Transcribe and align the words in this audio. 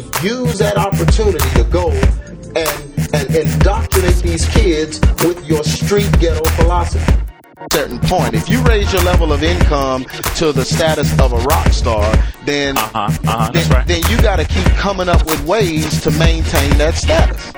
going 0.00 0.10
to 0.12 0.26
use 0.26 0.58
that 0.58 0.76
opportunity 0.76 1.48
to 1.54 1.64
go 1.64 1.90
and, 2.56 3.14
and 3.14 3.34
indoctrinate 3.34 4.16
these 4.16 4.48
kids 4.48 5.00
with 5.24 5.44
your 5.46 5.64
street 5.64 6.10
ghetto 6.18 6.44
philosophy 6.50 7.14
certain 7.72 7.98
point. 7.98 8.34
If 8.34 8.48
you 8.48 8.62
raise 8.62 8.92
your 8.92 9.02
level 9.02 9.32
of 9.32 9.42
income 9.42 10.04
to 10.36 10.52
the 10.52 10.64
status 10.64 11.12
of 11.18 11.32
a 11.32 11.38
rock 11.38 11.68
star, 11.72 12.14
then 12.44 12.78
Uh-huh, 12.78 12.98
uh-huh, 12.98 13.50
then, 13.52 13.70
right. 13.70 13.86
then 13.86 14.02
you 14.08 14.16
got 14.22 14.36
to 14.36 14.44
keep 14.44 14.64
coming 14.76 15.08
up 15.08 15.26
with 15.26 15.44
ways 15.44 16.00
to 16.02 16.10
maintain 16.12 16.78
that 16.78 16.94
status. 16.94 17.52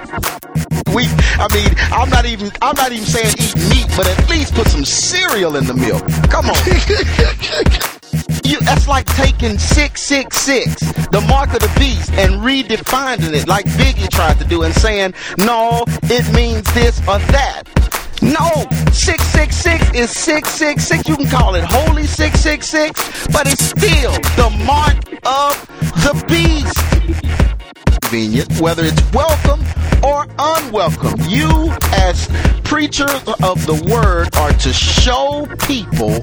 We, 0.95 1.05
I 1.39 1.47
mean, 1.55 1.69
I'm 1.93 2.09
not 2.09 2.25
even, 2.25 2.51
I'm 2.63 2.77
not 2.77 2.93
even 2.93 3.05
saying 3.05 3.35
eat 3.39 3.57
meat, 3.69 3.87
but 3.97 4.09
at 4.09 4.29
least 4.31 4.55
put 4.55 4.67
some 4.69 4.85
cereal 4.87 5.57
in 5.57 5.67
the 5.67 5.75
milk. 5.75 6.03
Come 6.31 6.49
on. 6.49 7.91
You, 8.51 8.59
that's 8.63 8.89
like 8.89 9.07
taking 9.15 9.59
666, 9.59 10.81
the 11.13 11.21
mark 11.29 11.55
of 11.55 11.61
the 11.61 11.73
beast, 11.79 12.11
and 12.15 12.43
redefining 12.43 13.33
it 13.33 13.47
like 13.47 13.65
Biggie 13.79 14.11
tried 14.11 14.41
to 14.41 14.45
do 14.45 14.65
and 14.65 14.75
saying, 14.75 15.15
no, 15.39 15.85
it 16.03 16.35
means 16.35 16.67
this 16.75 16.99
or 17.03 17.21
that. 17.31 17.63
No, 18.21 18.67
666 18.91 19.95
is 19.95 20.11
666. 20.11 21.09
You 21.09 21.17
can 21.17 21.29
call 21.29 21.55
it 21.55 21.63
Holy 21.63 22.07
666, 22.07 23.29
but 23.29 23.47
it's 23.47 23.67
still 23.67 24.11
the 24.35 24.51
mark 24.67 24.99
of 25.25 25.55
the 26.03 26.25
beast 26.27 27.60
convenient, 28.01 28.61
whether 28.61 28.85
it's 28.85 29.13
welcome 29.13 29.61
or 30.03 30.27
unwelcome. 30.39 31.21
You, 31.29 31.71
as 31.93 32.29
preachers 32.65 33.11
of 33.43 33.65
the 33.67 33.75
word, 33.91 34.35
are 34.37 34.53
to 34.53 34.73
show 34.73 35.47
people 35.67 36.15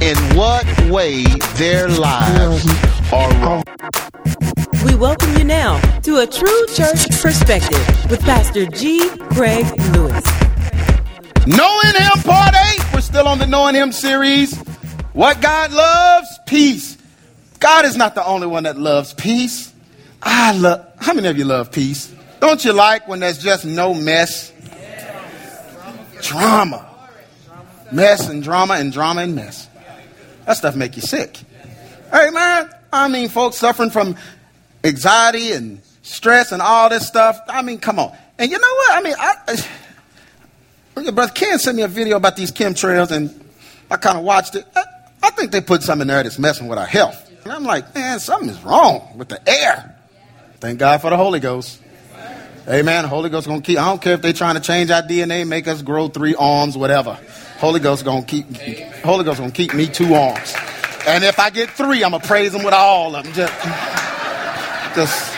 in 0.00 0.16
what 0.36 0.64
way 0.90 1.24
their 1.56 1.88
lives 1.88 2.66
are 3.12 3.30
wrong. 3.42 3.62
We 4.84 4.94
welcome 4.94 5.36
you 5.36 5.44
now 5.44 5.80
to 6.02 6.18
a 6.18 6.26
true 6.26 6.66
church 6.74 7.08
perspective 7.20 8.10
with 8.10 8.20
Pastor 8.20 8.66
G. 8.66 9.08
Craig 9.30 9.66
Lewis. 9.92 10.24
Knowing 11.46 11.94
Him, 11.94 12.22
part 12.24 12.54
eight. 12.54 12.92
We're 12.92 13.00
still 13.00 13.26
on 13.26 13.38
the 13.38 13.46
Knowing 13.46 13.74
Him 13.74 13.92
series. 13.92 14.56
What 15.12 15.40
God 15.40 15.72
loves, 15.72 16.28
peace. 16.46 16.96
God 17.58 17.84
is 17.84 17.96
not 17.96 18.14
the 18.14 18.24
only 18.24 18.46
one 18.46 18.64
that 18.64 18.78
loves 18.78 19.14
peace. 19.14 19.67
I 20.22 20.52
love. 20.52 20.86
How 20.98 21.14
many 21.14 21.28
of 21.28 21.38
you 21.38 21.44
love 21.44 21.72
peace? 21.72 22.14
Don't 22.40 22.64
you 22.64 22.72
like 22.72 23.08
when 23.08 23.20
there's 23.20 23.38
just 23.38 23.64
no 23.64 23.94
mess? 23.94 24.52
Drama, 26.20 26.88
mess 27.92 28.28
and 28.28 28.42
drama 28.42 28.74
and 28.74 28.92
drama 28.92 29.22
and 29.22 29.34
mess. 29.34 29.68
That 30.46 30.56
stuff 30.56 30.74
make 30.74 30.96
you 30.96 31.02
sick. 31.02 31.38
Hey 32.10 32.30
man, 32.30 32.70
I 32.92 33.08
mean, 33.08 33.28
folks 33.28 33.56
suffering 33.56 33.90
from 33.90 34.16
anxiety 34.82 35.52
and 35.52 35.80
stress 36.02 36.52
and 36.52 36.60
all 36.60 36.88
this 36.88 37.06
stuff. 37.06 37.38
I 37.48 37.62
mean, 37.62 37.78
come 37.78 37.98
on. 37.98 38.16
And 38.38 38.50
you 38.50 38.58
know 38.58 38.74
what? 38.74 38.98
I 38.98 39.02
mean, 39.02 39.14
I. 39.18 41.02
Your 41.02 41.12
brother 41.12 41.32
Ken 41.32 41.58
sent 41.58 41.76
me 41.76 41.82
a 41.82 41.88
video 41.88 42.16
about 42.16 42.34
these 42.34 42.50
chemtrails, 42.50 43.12
and 43.12 43.32
I 43.90 43.96
kind 43.96 44.18
of 44.18 44.24
watched 44.24 44.56
it. 44.56 44.66
I, 44.74 44.82
I 45.22 45.30
think 45.30 45.52
they 45.52 45.60
put 45.60 45.82
something 45.82 46.02
in 46.02 46.08
there 46.08 46.22
that's 46.22 46.38
messing 46.38 46.66
with 46.66 46.78
our 46.78 46.86
health. 46.86 47.30
And 47.44 47.52
I'm 47.52 47.64
like, 47.64 47.94
man, 47.94 48.18
something 48.18 48.48
is 48.48 48.60
wrong 48.62 49.16
with 49.16 49.28
the 49.28 49.48
air. 49.48 49.94
Thank 50.60 50.78
God 50.78 51.00
for 51.00 51.10
the 51.10 51.16
Holy 51.16 51.40
Ghost. 51.40 51.80
Amen. 52.68 53.02
The 53.02 53.08
Holy 53.08 53.30
Ghost 53.30 53.46
gonna 53.46 53.62
keep. 53.62 53.78
I 53.78 53.86
don't 53.86 54.02
care 54.02 54.14
if 54.14 54.22
they're 54.22 54.32
trying 54.32 54.56
to 54.56 54.60
change 54.60 54.90
our 54.90 55.02
DNA, 55.02 55.46
make 55.46 55.68
us 55.68 55.82
grow 55.82 56.08
three 56.08 56.34
arms, 56.34 56.76
whatever. 56.76 57.16
Holy 57.58 57.78
Ghost 57.80 58.04
gonna 58.04 58.24
keep. 58.24 58.46
Holy 59.04 59.24
Ghost 59.24 59.38
gonna 59.38 59.52
keep 59.52 59.72
me 59.72 59.86
two 59.86 60.14
arms. 60.14 60.54
And 61.06 61.24
if 61.24 61.38
I 61.38 61.48
get 61.50 61.70
three, 61.70 62.02
I'm 62.04 62.10
gonna 62.10 62.24
praise 62.24 62.52
him 62.54 62.64
with 62.64 62.74
all 62.74 63.16
of 63.16 63.24
them. 63.24 63.32
Just, 63.32 63.52
just 64.94 65.34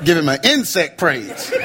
give 0.04 0.16
him 0.16 0.28
an 0.28 0.40
insect 0.42 0.98
praise. 0.98 1.50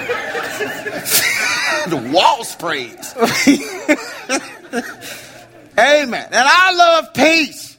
the 1.87 2.11
waltz 2.13 2.55
praise. 2.55 3.15
Amen. 5.79 6.25
And 6.25 6.47
I 6.47 6.73
love 6.73 7.13
peace. 7.13 7.70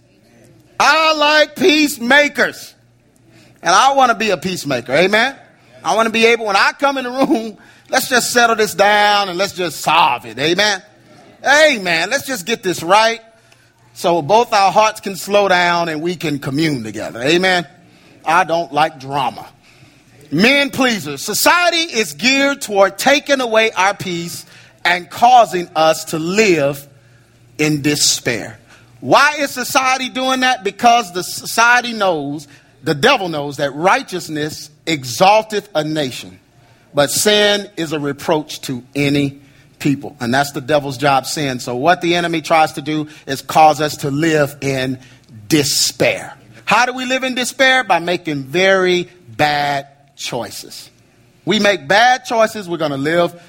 I 0.79 1.15
like 1.15 1.57
peacemakers. 1.57 2.75
And 3.63 3.75
I 3.75 3.95
want 3.95 4.11
to 4.11 4.19
be 4.19 4.31
a 4.31 4.37
peacemaker. 4.37 4.93
Amen. 4.93 5.37
I 5.85 5.95
want 5.95 6.07
to 6.07 6.13
be 6.13 6.27
able, 6.27 6.47
when 6.47 6.57
I 6.57 6.73
come 6.79 6.99
in 6.99 7.05
the 7.05 7.11
room, 7.11 7.59
let's 7.89 8.09
just 8.09 8.33
settle 8.33 8.57
this 8.57 8.75
down 8.75 9.29
and 9.29 9.39
let's 9.39 9.53
just 9.53 9.81
solve 9.81 10.27
it. 10.27 10.39
Amen. 10.39 10.83
Amen. 11.45 12.11
Let's 12.11 12.27
just 12.27 12.47
get 12.47 12.63
this 12.63 12.83
right 12.83 13.21
so 13.95 14.23
both 14.23 14.53
our 14.53 14.73
hearts 14.73 15.01
can 15.01 15.17
slow 15.17 15.49
down 15.49 15.89
and 15.89 16.01
we 16.01 16.17
can 16.17 16.39
commune 16.39 16.83
together. 16.83 17.21
Amen. 17.23 17.67
I 18.25 18.45
don't 18.45 18.73
like 18.73 18.99
drama. 18.99 19.49
Men 20.31 20.71
pleasers. 20.71 21.21
Society 21.21 21.77
is 21.77 22.15
geared 22.15 22.63
toward 22.63 22.97
taking 22.97 23.41
away 23.41 23.71
our 23.73 23.95
peace 23.95 24.47
and 24.85 25.11
causing 25.11 25.69
us 25.77 26.07
to 26.07 26.19
live 26.19 26.89
in 27.59 27.83
despair. 27.83 28.59
Why 29.03 29.35
is 29.41 29.51
society 29.51 30.11
doing 30.11 30.41
that? 30.41 30.63
Because 30.63 31.13
the 31.13 31.25
society 31.25 31.93
knows, 31.93 32.47
the 32.85 32.95
devil 32.95 33.29
knows 33.29 33.57
that 33.57 33.75
righteousness 33.75 34.71
exalteth 34.87 35.69
a 35.75 35.83
nation, 35.83 36.39
but 36.95 37.11
sin 37.11 37.69
is 37.77 37.93
a 37.93 37.99
reproach 37.99 38.61
to 38.63 38.85
any 38.95 39.41
people. 39.81 40.17
And 40.21 40.33
that's 40.33 40.53
the 40.53 40.61
devil's 40.61 40.99
job, 40.99 41.27
sin. 41.27 41.59
So 41.59 41.75
what 41.75 42.01
the 42.01 42.15
enemy 42.15 42.43
tries 42.43 42.75
to 42.75 42.81
do 42.81 43.09
is 43.27 43.43
cause 43.43 43.81
us 43.81 43.97
to 43.99 44.11
live 44.13 44.57
in 44.61 45.01
despair. 45.49 46.39
How 46.65 46.87
do 46.87 46.93
we 46.93 47.05
live 47.05 47.25
in 47.25 47.35
despair? 47.35 47.83
By 47.83 47.99
making 47.99 48.45
very 48.45 49.11
bad 49.29 49.89
choices. 50.15 50.91
We 51.45 51.59
make 51.59 51.89
bad 51.89 52.25
choices, 52.25 52.69
we're 52.69 52.77
going 52.77 52.93
to 52.93 52.97
live 52.97 53.43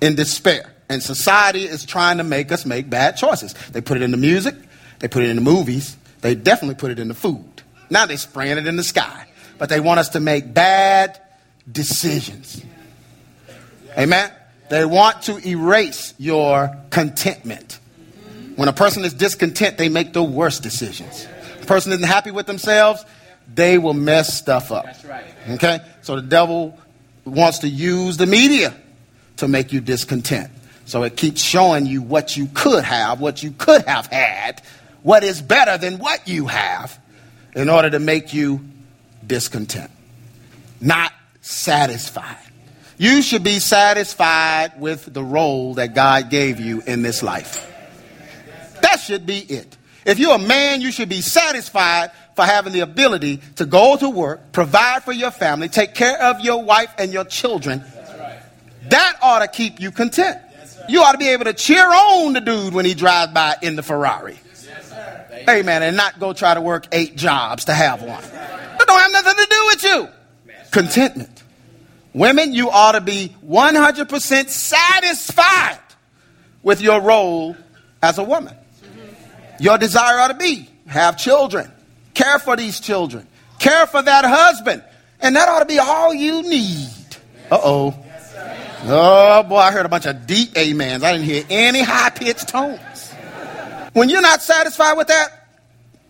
in 0.00 0.14
despair. 0.14 0.72
And 0.88 1.02
society 1.02 1.64
is 1.64 1.84
trying 1.84 2.18
to 2.18 2.24
make 2.24 2.52
us 2.52 2.64
make 2.64 2.88
bad 2.88 3.16
choices. 3.16 3.54
They 3.72 3.80
put 3.80 3.96
it 3.96 4.02
in 4.02 4.12
the 4.12 4.16
music, 4.16 4.54
they 5.00 5.08
put 5.08 5.22
it 5.22 5.30
in 5.30 5.36
the 5.36 5.42
movies, 5.42 5.96
they 6.20 6.34
definitely 6.34 6.76
put 6.76 6.90
it 6.90 6.98
in 6.98 7.08
the 7.08 7.14
food. 7.14 7.62
Now 7.90 8.06
they're 8.06 8.16
spraying 8.16 8.58
it 8.58 8.66
in 8.66 8.76
the 8.76 8.84
sky. 8.84 9.26
But 9.58 9.68
they 9.68 9.80
want 9.80 10.00
us 10.00 10.10
to 10.10 10.20
make 10.20 10.52
bad 10.52 11.20
decisions. 11.70 12.62
Amen? 13.96 14.30
They 14.68 14.84
want 14.84 15.22
to 15.22 15.38
erase 15.46 16.14
your 16.18 16.76
contentment. 16.90 17.78
When 18.56 18.68
a 18.68 18.72
person 18.72 19.04
is 19.04 19.14
discontent, 19.14 19.78
they 19.78 19.88
make 19.88 20.12
the 20.12 20.22
worst 20.22 20.62
decisions. 20.62 21.26
A 21.62 21.66
person 21.66 21.92
isn't 21.92 22.04
happy 22.04 22.30
with 22.30 22.46
themselves, 22.46 23.04
they 23.52 23.78
will 23.78 23.94
mess 23.94 24.36
stuff 24.36 24.72
up. 24.72 24.86
Okay? 25.50 25.80
So 26.02 26.16
the 26.16 26.22
devil 26.22 26.78
wants 27.24 27.60
to 27.60 27.68
use 27.68 28.16
the 28.16 28.26
media 28.26 28.74
to 29.36 29.48
make 29.48 29.72
you 29.72 29.80
discontent. 29.80 30.50
So 30.86 31.02
it 31.02 31.16
keeps 31.16 31.42
showing 31.42 31.86
you 31.86 32.00
what 32.00 32.36
you 32.36 32.48
could 32.54 32.84
have, 32.84 33.20
what 33.20 33.42
you 33.42 33.50
could 33.50 33.84
have 33.86 34.06
had, 34.06 34.62
what 35.02 35.24
is 35.24 35.42
better 35.42 35.76
than 35.76 35.98
what 35.98 36.26
you 36.26 36.46
have, 36.46 36.98
in 37.54 37.68
order 37.68 37.90
to 37.90 37.98
make 37.98 38.32
you 38.32 38.60
discontent, 39.26 39.90
not 40.80 41.12
satisfied. 41.40 42.38
You 42.98 43.20
should 43.20 43.42
be 43.42 43.58
satisfied 43.58 44.80
with 44.80 45.12
the 45.12 45.22
role 45.22 45.74
that 45.74 45.94
God 45.94 46.30
gave 46.30 46.60
you 46.60 46.82
in 46.86 47.02
this 47.02 47.22
life. 47.22 47.70
That 48.82 49.00
should 49.00 49.26
be 49.26 49.38
it. 49.38 49.76
If 50.06 50.18
you're 50.18 50.36
a 50.36 50.38
man, 50.38 50.80
you 50.80 50.92
should 50.92 51.08
be 51.08 51.20
satisfied 51.20 52.12
for 52.36 52.44
having 52.44 52.72
the 52.72 52.80
ability 52.80 53.40
to 53.56 53.66
go 53.66 53.96
to 53.96 54.08
work, 54.08 54.52
provide 54.52 55.02
for 55.02 55.12
your 55.12 55.30
family, 55.30 55.68
take 55.68 55.94
care 55.94 56.22
of 56.22 56.40
your 56.40 56.62
wife 56.62 56.94
and 56.96 57.12
your 57.12 57.24
children. 57.24 57.82
That 58.90 59.18
ought 59.20 59.40
to 59.40 59.48
keep 59.48 59.80
you 59.80 59.90
content. 59.90 60.38
You 60.88 61.02
ought 61.02 61.12
to 61.12 61.18
be 61.18 61.28
able 61.28 61.44
to 61.44 61.52
cheer 61.52 61.84
on 61.84 62.32
the 62.32 62.40
dude 62.40 62.74
when 62.74 62.84
he 62.84 62.94
drives 62.94 63.32
by 63.32 63.56
in 63.62 63.76
the 63.76 63.82
Ferrari. 63.82 64.38
Amen. 65.48 65.82
And 65.82 65.96
not 65.96 66.18
go 66.18 66.32
try 66.32 66.54
to 66.54 66.60
work 66.60 66.86
eight 66.92 67.16
jobs 67.16 67.66
to 67.66 67.74
have 67.74 68.02
one. 68.02 68.22
That 68.22 68.84
don't 68.86 69.00
have 69.00 69.12
nothing 69.12 69.44
to 69.44 69.50
do 69.50 69.66
with 69.66 69.84
you. 69.84 70.08
Contentment. 70.70 71.42
Women, 72.12 72.54
you 72.54 72.70
ought 72.70 72.92
to 72.92 73.00
be 73.00 73.36
100% 73.46 74.48
satisfied 74.48 75.78
with 76.62 76.80
your 76.80 77.00
role 77.00 77.56
as 78.02 78.18
a 78.18 78.24
woman. 78.24 78.56
Your 79.60 79.78
desire 79.78 80.18
ought 80.18 80.28
to 80.28 80.34
be 80.34 80.68
have 80.86 81.16
children, 81.18 81.70
care 82.14 82.38
for 82.38 82.56
these 82.56 82.80
children, 82.80 83.26
care 83.58 83.86
for 83.86 84.02
that 84.02 84.24
husband, 84.24 84.82
and 85.20 85.36
that 85.36 85.48
ought 85.48 85.60
to 85.60 85.66
be 85.66 85.78
all 85.78 86.14
you 86.14 86.42
need. 86.42 86.88
Uh 87.50 87.58
oh. 87.62 88.05
Oh 88.88 89.42
boy, 89.42 89.56
I 89.56 89.72
heard 89.72 89.84
a 89.84 89.88
bunch 89.88 90.06
of 90.06 90.26
deep 90.26 90.56
amens. 90.56 91.02
I 91.02 91.12
didn't 91.12 91.26
hear 91.26 91.44
any 91.50 91.82
high 91.82 92.10
pitched 92.10 92.48
tones. 92.48 93.12
When 93.94 94.08
you're 94.08 94.22
not 94.22 94.42
satisfied 94.42 94.96
with 94.96 95.08
that, 95.08 95.48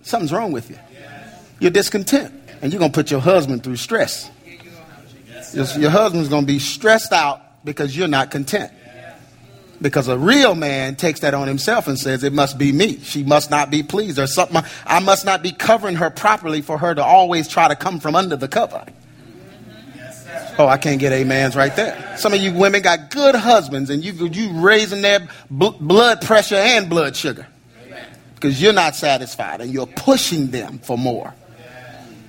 something's 0.03 0.33
wrong 0.33 0.53
with 0.53 0.69
you. 0.69 0.79
You're 1.59 1.71
discontent, 1.71 2.35
and 2.61 2.73
you're 2.73 2.79
going 2.79 2.93
to 2.93 2.95
put 2.95 3.11
your 3.11 3.21
husband 3.21 3.63
through 3.65 3.77
stress. 3.77 4.31
Your, 5.55 5.65
your 5.79 5.91
husband's 5.91 6.29
going 6.29 6.43
to 6.43 6.47
be 6.47 6.59
stressed 6.59 7.13
out 7.13 7.65
because 7.65 7.97
you're 7.97 8.09
not 8.09 8.31
content. 8.31 8.73
Because 9.81 10.09
a 10.09 10.19
real 10.19 10.55
man 10.55 10.97
takes 10.97 11.21
that 11.21 11.33
on 11.33 11.49
himself 11.49 11.87
and 11.87 11.99
says, 11.99 12.25
It 12.25 12.33
must 12.33 12.59
be 12.59 12.73
me. 12.73 12.99
She 13.01 13.23
must 13.23 13.51
not 13.51 13.71
be 13.71 13.83
pleased. 13.83 14.19
Or 14.19 14.27
something. 14.27 14.63
I 14.87 15.01
must 15.01 15.25
not 15.25 15.43
be 15.43 15.53
covering 15.53 15.97
her 15.97 16.11
properly 16.11 16.63
for 16.63 16.79
her 16.79 16.95
to 16.95 17.05
always 17.05 17.47
try 17.47 17.69
to 17.69 17.77
come 17.77 18.01
from 18.01 18.17
under 18.17 18.37
the 18.37 18.49
cover. 18.49 18.85
Oh, 20.59 20.67
I 20.67 20.79
can't 20.79 20.99
get 20.99 21.13
amens 21.13 21.55
right 21.55 21.75
there. 21.77 22.17
Some 22.17 22.33
of 22.33 22.41
you 22.41 22.53
women 22.53 22.81
got 22.81 23.11
good 23.11 23.35
husbands 23.35 23.91
and 23.91 24.03
you, 24.03 24.13
you 24.29 24.53
raising 24.61 25.03
their 25.03 25.29
bl- 25.51 25.69
blood 25.81 26.23
pressure 26.23 26.57
and 26.57 26.89
blood 26.89 27.15
sugar 27.15 27.47
because 28.35 28.61
you're 28.61 28.73
not 28.73 28.97
satisfied 28.97 29.61
and 29.61 29.71
you're 29.71 29.87
pushing 29.87 30.51
them 30.51 30.79
for 30.79 30.97
more 30.97 31.35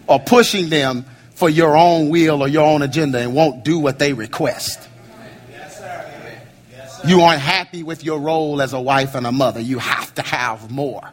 or 0.07 0.19
pushing 0.19 0.69
them 0.69 1.06
for 1.35 1.50
your 1.50 1.77
own 1.77 2.09
will 2.09 2.41
or 2.41 2.47
your 2.47 2.65
own 2.65 2.81
agenda 2.81 3.19
and 3.19 3.33
won't 3.33 3.63
do 3.63 3.79
what 3.79 4.00
they 4.00 4.12
request. 4.12 4.88
You 7.06 7.21
aren't 7.21 7.41
happy 7.41 7.83
with 7.83 8.03
your 8.03 8.19
role 8.19 8.62
as 8.62 8.73
a 8.73 8.81
wife 8.81 9.15
and 9.15 9.25
a 9.25 9.31
mother. 9.31 9.62
You 9.62 9.80
have 9.80 10.13
to 10.15 10.21
have 10.21 10.69
more. 10.69 11.09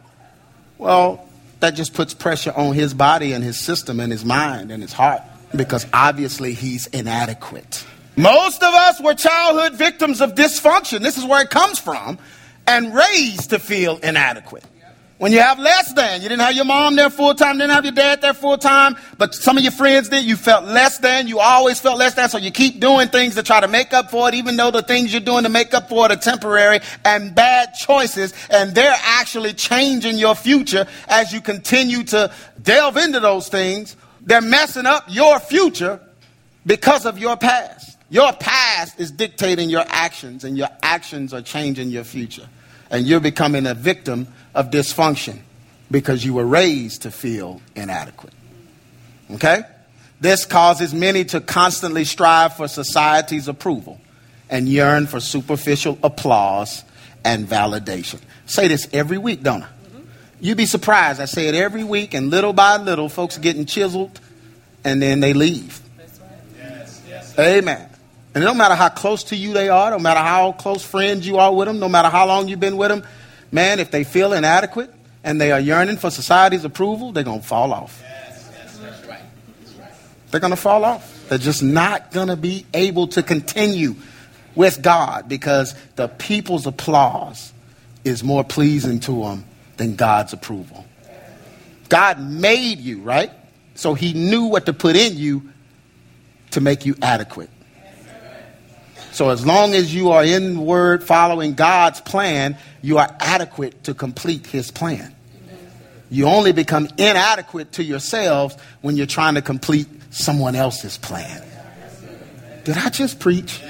Well, 0.77 1.25
that 1.61 1.75
just 1.75 1.93
puts 1.93 2.13
pressure 2.13 2.51
on 2.51 2.73
his 2.73 2.93
body 2.93 3.31
and 3.31 3.41
his 3.43 3.57
system 3.57 4.01
and 4.01 4.11
his 4.11 4.25
mind 4.25 4.71
and 4.71 4.81
his 4.81 4.91
heart 4.91 5.21
because 5.57 5.85
obviously 5.93 6.53
he's 6.53 6.87
inadequate. 6.87 7.85
Most 8.15 8.63
of 8.63 8.73
us 8.73 9.01
were 9.01 9.13
childhood 9.13 9.73
victims 9.73 10.21
of 10.21 10.35
dysfunction. 10.35 11.01
This 11.01 11.17
is 11.17 11.25
where 11.25 11.41
it 11.41 11.49
comes 11.49 11.79
from, 11.79 12.17
and 12.65 12.95
raised 12.95 13.49
to 13.49 13.59
feel 13.59 13.97
inadequate. 13.97 14.63
When 15.17 15.31
you 15.31 15.39
have 15.39 15.59
less 15.59 15.93
than, 15.93 16.21
you 16.21 16.27
didn't 16.27 16.41
have 16.41 16.55
your 16.55 16.65
mom 16.65 16.97
there 16.97 17.09
full 17.09 17.33
time, 17.35 17.57
didn't 17.57 17.71
have 17.71 17.85
your 17.85 17.93
dad 17.93 18.21
there 18.21 18.33
full 18.33 18.57
time, 18.57 18.97
but 19.17 19.33
some 19.33 19.57
of 19.57 19.63
your 19.63 19.71
friends 19.71 20.09
did, 20.09 20.25
you 20.25 20.35
felt 20.35 20.65
less 20.65 20.97
than, 20.97 21.29
you 21.29 21.39
always 21.39 21.79
felt 21.79 21.97
less 21.97 22.15
than, 22.15 22.27
so 22.27 22.37
you 22.37 22.51
keep 22.51 22.81
doing 22.81 23.07
things 23.07 23.35
to 23.35 23.43
try 23.43 23.61
to 23.61 23.67
make 23.69 23.93
up 23.93 24.11
for 24.11 24.27
it, 24.27 24.33
even 24.33 24.57
though 24.57 24.71
the 24.71 24.81
things 24.81 25.13
you're 25.13 25.21
doing 25.21 25.43
to 25.43 25.49
make 25.49 25.73
up 25.73 25.87
for 25.87 26.05
it 26.05 26.11
are 26.11 26.17
temporary 26.17 26.81
and 27.05 27.33
bad 27.33 27.73
choices, 27.75 28.33
and 28.49 28.75
they're 28.75 28.95
actually 29.03 29.53
changing 29.53 30.17
your 30.17 30.35
future 30.35 30.85
as 31.07 31.31
you 31.31 31.39
continue 31.39 32.03
to 32.03 32.29
delve 32.61 32.97
into 32.97 33.21
those 33.21 33.47
things. 33.47 33.95
They're 34.25 34.41
messing 34.41 34.85
up 34.85 35.05
your 35.07 35.39
future 35.39 35.99
because 36.65 37.05
of 37.05 37.17
your 37.17 37.37
past. 37.37 37.97
Your 38.09 38.33
past 38.33 38.99
is 38.99 39.11
dictating 39.11 39.69
your 39.69 39.85
actions, 39.87 40.43
and 40.43 40.57
your 40.57 40.69
actions 40.81 41.33
are 41.33 41.41
changing 41.41 41.89
your 41.89 42.03
future. 42.03 42.47
And 42.89 43.05
you're 43.05 43.19
becoming 43.19 43.65
a 43.65 43.73
victim 43.73 44.27
of 44.53 44.69
dysfunction 44.69 45.39
because 45.89 46.23
you 46.23 46.33
were 46.33 46.45
raised 46.45 47.03
to 47.03 47.11
feel 47.11 47.61
inadequate. 47.75 48.33
Okay? 49.31 49.63
This 50.21 50.45
causes 50.45 50.93
many 50.93 51.25
to 51.25 51.41
constantly 51.41 52.05
strive 52.05 52.55
for 52.55 52.67
society's 52.67 53.47
approval 53.47 53.99
and 54.49 54.69
yearn 54.69 55.07
for 55.07 55.19
superficial 55.19 55.97
applause 56.03 56.83
and 57.23 57.47
validation. 57.47 58.19
Say 58.45 58.67
this 58.67 58.87
every 58.93 59.17
week, 59.17 59.43
don't 59.43 59.63
I? 59.63 59.67
You'd 60.39 60.57
be 60.57 60.65
surprised. 60.65 61.21
I 61.21 61.25
say 61.25 61.47
it 61.47 61.55
every 61.55 61.83
week, 61.83 62.13
and 62.13 62.29
little 62.29 62.53
by 62.53 62.77
little, 62.77 63.09
folks 63.09 63.37
getting 63.37 63.65
chiseled 63.65 64.19
and 64.85 65.01
then 65.01 65.19
they 65.19 65.33
leave. 65.33 65.81
Yes, 66.57 67.01
yes, 67.09 67.39
Amen. 67.39 67.89
And 68.33 68.43
no 68.43 68.53
matter 68.53 68.75
how 68.75 68.89
close 68.89 69.25
to 69.25 69.35
you 69.35 69.53
they 69.53 69.67
are, 69.67 69.89
no 69.89 69.99
matter 69.99 70.19
how 70.19 70.51
close 70.53 70.83
friends 70.83 71.27
you 71.27 71.37
are 71.37 71.53
with 71.53 71.67
them, 71.67 71.79
no 71.79 71.89
matter 71.89 72.09
how 72.09 72.27
long 72.27 72.47
you've 72.47 72.59
been 72.59 72.77
with 72.77 72.89
them, 72.89 73.03
man, 73.51 73.79
if 73.79 73.91
they 73.91 74.03
feel 74.03 74.31
inadequate 74.31 74.93
and 75.23 75.41
they 75.41 75.51
are 75.51 75.59
yearning 75.59 75.97
for 75.97 76.11
society's 76.11 76.63
approval, 76.63 77.11
they're 77.11 77.23
going 77.23 77.41
to 77.41 77.47
fall 77.47 77.73
off. 77.73 77.99
Yes, 78.01 78.51
yes, 78.53 78.77
that's 78.77 79.05
right. 79.07 79.19
That's 79.61 79.73
right. 79.77 79.91
They're 80.31 80.41
going 80.41 80.51
to 80.51 80.57
fall 80.57 80.85
off. 80.85 81.27
They're 81.29 81.37
just 81.39 81.63
not 81.63 82.11
going 82.11 82.27
to 82.27 82.35
be 82.35 82.65
able 82.73 83.07
to 83.07 83.23
continue 83.23 83.95
with 84.53 84.81
God 84.83 85.27
because 85.27 85.73
the 85.95 86.07
people's 86.07 86.67
applause 86.67 87.51
is 88.03 88.23
more 88.23 88.43
pleasing 88.43 88.99
to 89.01 89.23
them 89.23 89.45
than 89.77 89.95
God's 89.95 90.33
approval. 90.33 90.85
God 91.89 92.19
made 92.19 92.79
you, 92.79 93.01
right? 93.01 93.31
So 93.75 93.93
he 93.93 94.13
knew 94.13 94.45
what 94.45 94.65
to 94.65 94.73
put 94.73 94.95
in 94.95 95.17
you 95.17 95.49
to 96.51 96.61
make 96.61 96.85
you 96.85 96.95
adequate. 97.01 97.49
So 99.11 99.29
as 99.29 99.45
long 99.45 99.73
as 99.73 99.93
you 99.93 100.11
are 100.11 100.23
in 100.23 100.65
word 100.65 101.03
following 101.03 101.53
God's 101.53 102.01
plan, 102.01 102.57
you 102.81 102.97
are 102.97 103.15
adequate 103.19 103.85
to 103.85 103.93
complete 103.93 104.45
his 104.47 104.71
plan. 104.71 105.15
You 106.09 106.27
only 106.27 106.51
become 106.51 106.87
inadequate 106.97 107.73
to 107.73 107.83
yourselves 107.83 108.57
when 108.81 108.97
you're 108.97 109.05
trying 109.05 109.35
to 109.35 109.41
complete 109.41 109.87
someone 110.11 110.55
else's 110.55 110.97
plan. 110.97 111.43
Did 112.63 112.77
I 112.77 112.89
just 112.89 113.19
preach? 113.19 113.61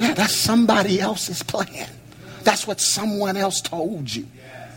Yeah, 0.00 0.14
that's 0.14 0.34
somebody 0.34 1.00
else's 1.00 1.42
plan. 1.42 1.88
That's 2.44 2.66
what 2.66 2.80
someone 2.80 3.36
else 3.36 3.60
told 3.60 4.14
you. 4.14 4.26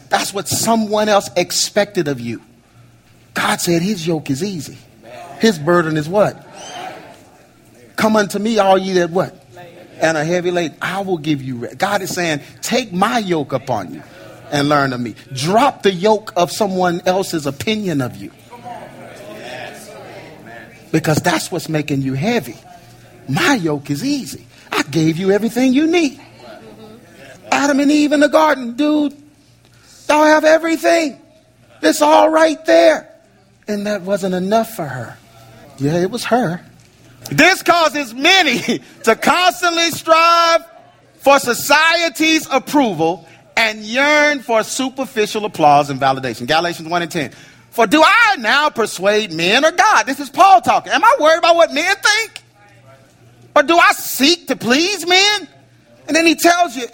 That's 0.09 0.33
what 0.33 0.47
someone 0.47 1.09
else 1.09 1.29
expected 1.35 2.07
of 2.07 2.19
you. 2.19 2.41
God 3.33 3.61
said 3.61 3.81
his 3.81 4.07
yoke 4.07 4.29
is 4.29 4.43
easy. 4.43 4.77
His 5.39 5.59
burden 5.59 5.97
is 5.97 6.09
what? 6.09 6.43
Come 7.95 8.15
unto 8.15 8.39
me, 8.39 8.57
all 8.57 8.77
ye 8.77 8.93
that 8.93 9.09
what? 9.09 9.43
And 9.99 10.17
a 10.17 10.23
heavy 10.23 10.51
load, 10.51 10.75
I 10.81 11.01
will 11.01 11.17
give 11.17 11.41
you 11.41 11.57
rest. 11.57 11.77
God 11.77 12.01
is 12.01 12.13
saying, 12.13 12.41
take 12.61 12.93
my 12.93 13.17
yoke 13.17 13.53
upon 13.53 13.93
you 13.93 14.03
and 14.51 14.69
learn 14.69 14.93
of 14.93 15.01
me. 15.01 15.15
Drop 15.33 15.83
the 15.83 15.91
yoke 15.91 16.31
of 16.35 16.51
someone 16.51 17.01
else's 17.05 17.45
opinion 17.45 18.01
of 18.01 18.15
you. 18.15 18.31
Because 20.91 21.17
that's 21.17 21.51
what's 21.51 21.67
making 21.67 22.01
you 22.01 22.13
heavy. 22.13 22.55
My 23.27 23.55
yoke 23.55 23.89
is 23.89 24.05
easy. 24.05 24.45
I 24.71 24.83
gave 24.83 25.17
you 25.17 25.31
everything 25.31 25.73
you 25.73 25.87
need. 25.87 26.21
Adam 27.57 27.79
and 27.79 27.91
Eve 27.91 28.11
in 28.11 28.19
the 28.19 28.29
garden, 28.29 28.73
dude, 28.73 29.13
y'all 30.07 30.25
have 30.25 30.45
everything. 30.45 31.19
It's 31.81 32.03
all 32.03 32.29
right 32.29 32.63
there. 32.65 33.11
And 33.67 33.87
that 33.87 34.03
wasn't 34.03 34.35
enough 34.35 34.75
for 34.75 34.85
her. 34.85 35.17
Yeah, 35.79 35.95
it 35.95 36.11
was 36.11 36.23
her. 36.25 36.63
This 37.31 37.63
causes 37.63 38.13
many 38.13 38.59
to 39.03 39.15
constantly 39.15 39.89
strive 39.89 40.65
for 41.15 41.39
society's 41.39 42.47
approval 42.51 43.27
and 43.57 43.79
yearn 43.79 44.41
for 44.41 44.61
superficial 44.61 45.43
applause 45.45 45.89
and 45.89 45.99
validation. 45.99 46.47
Galatians 46.47 46.87
1 46.87 47.01
and 47.01 47.11
10. 47.11 47.31
For 47.71 47.87
do 47.87 48.03
I 48.05 48.35
now 48.37 48.69
persuade 48.69 49.33
men 49.33 49.65
or 49.65 49.71
God? 49.71 50.03
This 50.05 50.19
is 50.19 50.29
Paul 50.29 50.61
talking. 50.61 50.91
Am 50.91 51.03
I 51.03 51.15
worried 51.19 51.39
about 51.39 51.55
what 51.55 51.73
men 51.73 51.95
think? 51.95 52.43
Or 53.55 53.63
do 53.63 53.75
I 53.75 53.93
seek 53.93 54.47
to 54.47 54.55
please 54.55 55.07
men? 55.07 55.47
And 56.07 56.15
then 56.15 56.27
he 56.27 56.35
tells 56.35 56.75
you 56.75 56.85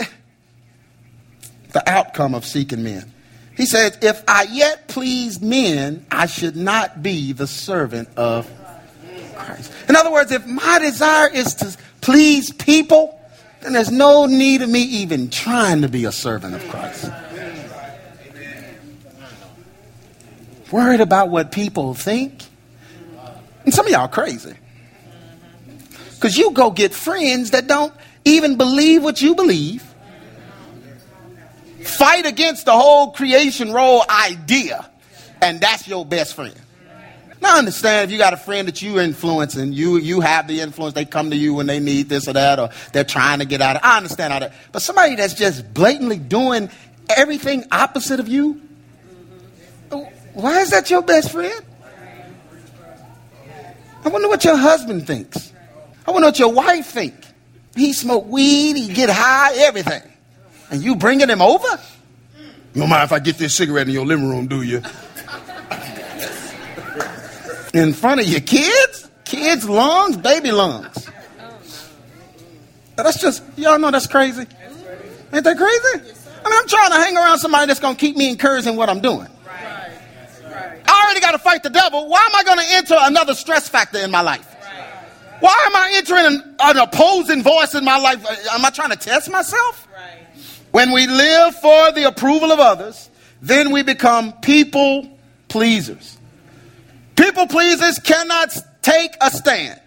the 1.73 1.87
outcome 1.89 2.33
of 2.33 2.45
seeking 2.45 2.83
men. 2.83 3.11
He 3.55 3.65
says, 3.65 3.97
If 4.01 4.23
I 4.27 4.43
yet 4.43 4.87
please 4.87 5.41
men, 5.41 6.05
I 6.09 6.25
should 6.25 6.55
not 6.55 7.03
be 7.03 7.33
the 7.33 7.47
servant 7.47 8.09
of 8.15 8.49
Christ. 9.35 9.71
In 9.89 9.95
other 9.95 10.11
words, 10.11 10.31
if 10.31 10.45
my 10.47 10.79
desire 10.79 11.29
is 11.29 11.55
to 11.55 11.77
please 12.01 12.51
people, 12.51 13.19
then 13.61 13.73
there's 13.73 13.91
no 13.91 14.25
need 14.25 14.61
of 14.61 14.69
me 14.69 14.81
even 14.81 15.29
trying 15.29 15.81
to 15.81 15.89
be 15.89 16.05
a 16.05 16.11
servant 16.11 16.55
of 16.55 16.67
Christ. 16.69 17.11
Worried 20.71 21.01
about 21.01 21.29
what 21.29 21.51
people 21.51 21.93
think. 21.93 22.43
And 23.63 23.73
some 23.73 23.85
of 23.85 23.91
y'all 23.91 24.07
crazy. 24.07 24.55
Because 26.15 26.37
you 26.37 26.51
go 26.51 26.71
get 26.71 26.93
friends 26.93 27.51
that 27.51 27.67
don't 27.67 27.93
even 28.25 28.57
believe 28.57 29.03
what 29.03 29.21
you 29.21 29.35
believe. 29.35 29.92
Fight 31.83 32.25
against 32.25 32.65
the 32.65 32.73
whole 32.73 33.11
creation 33.11 33.71
role 33.71 34.03
idea. 34.09 34.89
And 35.41 35.59
that's 35.59 35.87
your 35.87 36.05
best 36.05 36.35
friend. 36.35 36.55
Now, 37.41 37.55
I 37.55 37.59
understand 37.59 38.05
if 38.05 38.11
you 38.11 38.17
got 38.17 38.31
a 38.31 38.37
friend 38.37 38.69
that 38.69 38.81
you 38.81 38.99
influence 38.99 39.55
and 39.55 39.75
you, 39.75 39.97
you 39.97 40.21
have 40.21 40.47
the 40.47 40.61
influence, 40.61 40.93
they 40.93 41.03
come 41.03 41.29
to 41.31 41.35
you 41.35 41.53
when 41.53 41.65
they 41.65 41.81
need 41.81 42.07
this 42.07 42.29
or 42.29 42.33
that, 42.33 42.57
or 42.57 42.69
they're 42.93 43.03
trying 43.03 43.39
to 43.39 43.45
get 43.45 43.61
out 43.61 43.75
of 43.75 43.81
I 43.83 43.97
understand 43.97 44.31
all 44.31 44.39
that. 44.39 44.53
But 44.71 44.81
somebody 44.81 45.15
that's 45.15 45.33
just 45.33 45.73
blatantly 45.73 46.19
doing 46.19 46.69
everything 47.09 47.65
opposite 47.69 48.21
of 48.21 48.29
you, 48.29 48.61
why 50.33 50.61
is 50.61 50.69
that 50.69 50.89
your 50.89 51.01
best 51.01 51.33
friend? 51.33 51.65
I 54.05 54.09
wonder 54.09 54.29
what 54.29 54.45
your 54.45 54.55
husband 54.55 55.05
thinks. 55.05 55.51
I 56.07 56.11
wonder 56.11 56.29
what 56.29 56.39
your 56.39 56.53
wife 56.53 56.85
think. 56.85 57.13
He 57.75 57.91
smoke 57.91 58.25
weed, 58.25 58.77
he 58.77 58.93
get 58.93 59.09
high, 59.09 59.53
everything. 59.55 60.01
And 60.73 60.83
you 60.83 60.95
bringing 60.95 61.29
him 61.29 61.39
over? 61.39 61.67
You 62.73 62.81
don't 62.81 62.89
mind 62.89 63.03
if 63.03 63.11
I 63.11 63.19
get 63.19 63.37
this 63.37 63.55
cigarette 63.55 63.87
in 63.87 63.93
your 63.93 64.07
living 64.07 64.27
room, 64.27 64.47
do 64.47 64.63
you? 64.63 64.81
in 67.75 67.93
front 67.93 68.21
of 68.21 68.25
your 68.25 68.41
kids? 68.41 69.07
Kids' 69.23 69.69
lungs, 69.69 70.17
baby 70.17 70.51
lungs. 70.51 71.07
That's 72.95 73.21
just, 73.21 73.43
y'all 73.55 73.77
know 73.77 73.91
that's 73.91 74.07
crazy. 74.07 74.47
Ain't 75.31 75.43
that 75.43 75.57
crazy? 75.57 76.11
I 76.43 76.49
mean, 76.49 76.59
I'm 76.59 76.67
trying 76.67 76.89
to 76.89 76.95
hang 76.95 77.17
around 77.17 77.37
somebody 77.37 77.67
that's 77.67 77.79
going 77.79 77.95
to 77.95 77.99
keep 77.99 78.17
me 78.17 78.31
encouraged 78.31 78.65
in 78.65 78.75
what 78.75 78.89
I'm 78.89 78.99
doing. 78.99 79.27
I 79.45 81.03
already 81.05 81.19
got 81.19 81.33
to 81.33 81.37
fight 81.39 81.61
the 81.61 81.69
devil. 81.69 82.09
Why 82.09 82.27
am 82.27 82.35
I 82.35 82.43
going 82.43 82.57
to 82.57 82.73
enter 82.73 82.95
another 82.99 83.35
stress 83.35 83.69
factor 83.69 83.99
in 83.99 84.09
my 84.09 84.21
life? 84.21 84.49
Why 85.39 85.63
am 85.67 85.75
I 85.75 85.91
entering 85.97 86.25
an, 86.25 86.55
an 86.59 86.77
opposing 86.77 87.43
voice 87.43 87.75
in 87.75 87.85
my 87.85 87.99
life? 87.99 88.25
Am 88.51 88.65
I 88.65 88.71
trying 88.71 88.89
to 88.89 88.95
test 88.95 89.29
myself? 89.29 89.87
Right. 89.93 90.22
When 90.73 90.91
we 90.91 91.05
live 91.05 91.53
for 91.57 91.91
the 91.91 92.05
approval 92.07 92.51
of 92.51 92.59
others, 92.59 93.11
then 93.43 93.69
we 93.69 93.83
become 93.83 94.33
people 94.33 95.07
pleasers. 95.47 96.17
People 97.15 97.45
pleasers 97.45 97.99
cannot 97.99 98.57
take 98.81 99.15
a 99.21 99.29
stand. 99.29 99.79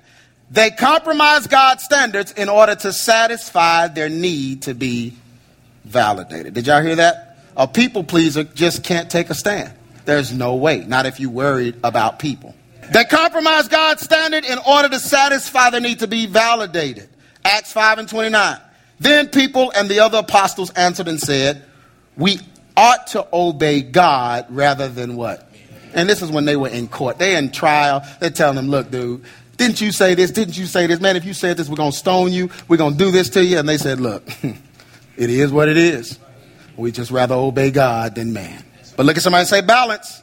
They 0.52 0.70
compromise 0.70 1.48
God's 1.48 1.82
standards 1.82 2.30
in 2.30 2.48
order 2.48 2.76
to 2.76 2.92
satisfy 2.92 3.88
their 3.88 4.08
need 4.08 4.62
to 4.62 4.74
be 4.74 5.14
validated. 5.84 6.54
Did 6.54 6.68
y'all 6.68 6.82
hear 6.82 6.94
that? 6.94 7.36
A 7.56 7.66
people 7.66 8.04
pleaser 8.04 8.44
just 8.44 8.84
can't 8.84 9.10
take 9.10 9.28
a 9.28 9.34
stand. 9.34 9.72
There's 10.04 10.32
no 10.32 10.54
way, 10.54 10.84
not 10.84 11.04
if 11.04 11.18
you're 11.18 11.30
worried 11.30 11.80
about 11.82 12.20
people. 12.20 12.54
They 12.92 13.02
compromise 13.02 13.66
God's 13.66 14.02
standard 14.02 14.44
in 14.44 14.58
order 14.58 14.88
to 14.90 15.00
satisfy 15.00 15.70
their 15.70 15.80
need 15.80 15.98
to 15.98 16.06
be 16.06 16.26
validated. 16.26 17.08
Acts 17.44 17.72
5 17.72 17.98
and 17.98 18.08
29. 18.08 18.60
Then 18.98 19.28
people 19.28 19.72
and 19.76 19.88
the 19.88 20.00
other 20.00 20.18
apostles 20.18 20.70
answered 20.70 21.08
and 21.08 21.20
said, 21.20 21.64
We 22.16 22.40
ought 22.76 23.06
to 23.08 23.26
obey 23.32 23.82
God 23.82 24.46
rather 24.48 24.88
than 24.88 25.16
what? 25.16 25.50
And 25.94 26.08
this 26.08 26.22
is 26.22 26.30
when 26.30 26.44
they 26.44 26.56
were 26.56 26.68
in 26.68 26.88
court. 26.88 27.18
They're 27.18 27.38
in 27.38 27.50
trial. 27.50 28.02
They're 28.20 28.30
telling 28.30 28.56
them, 28.56 28.68
Look, 28.68 28.90
dude, 28.90 29.24
didn't 29.56 29.80
you 29.80 29.92
say 29.92 30.14
this? 30.14 30.30
Didn't 30.30 30.56
you 30.56 30.66
say 30.66 30.86
this? 30.86 31.00
Man, 31.00 31.16
if 31.16 31.24
you 31.24 31.34
said 31.34 31.56
this, 31.56 31.68
we're 31.68 31.76
going 31.76 31.92
to 31.92 31.96
stone 31.96 32.32
you. 32.32 32.50
We're 32.68 32.76
going 32.76 32.92
to 32.92 32.98
do 32.98 33.10
this 33.10 33.30
to 33.30 33.44
you. 33.44 33.58
And 33.58 33.68
they 33.68 33.78
said, 33.78 34.00
Look, 34.00 34.26
it 35.16 35.30
is 35.30 35.52
what 35.52 35.68
it 35.68 35.76
is. 35.76 36.18
We 36.76 36.92
just 36.92 37.10
rather 37.10 37.34
obey 37.34 37.70
God 37.70 38.14
than 38.14 38.32
man. 38.32 38.62
But 38.96 39.06
look 39.06 39.16
at 39.16 39.22
somebody 39.22 39.44
say 39.46 39.60
balance. 39.60 40.22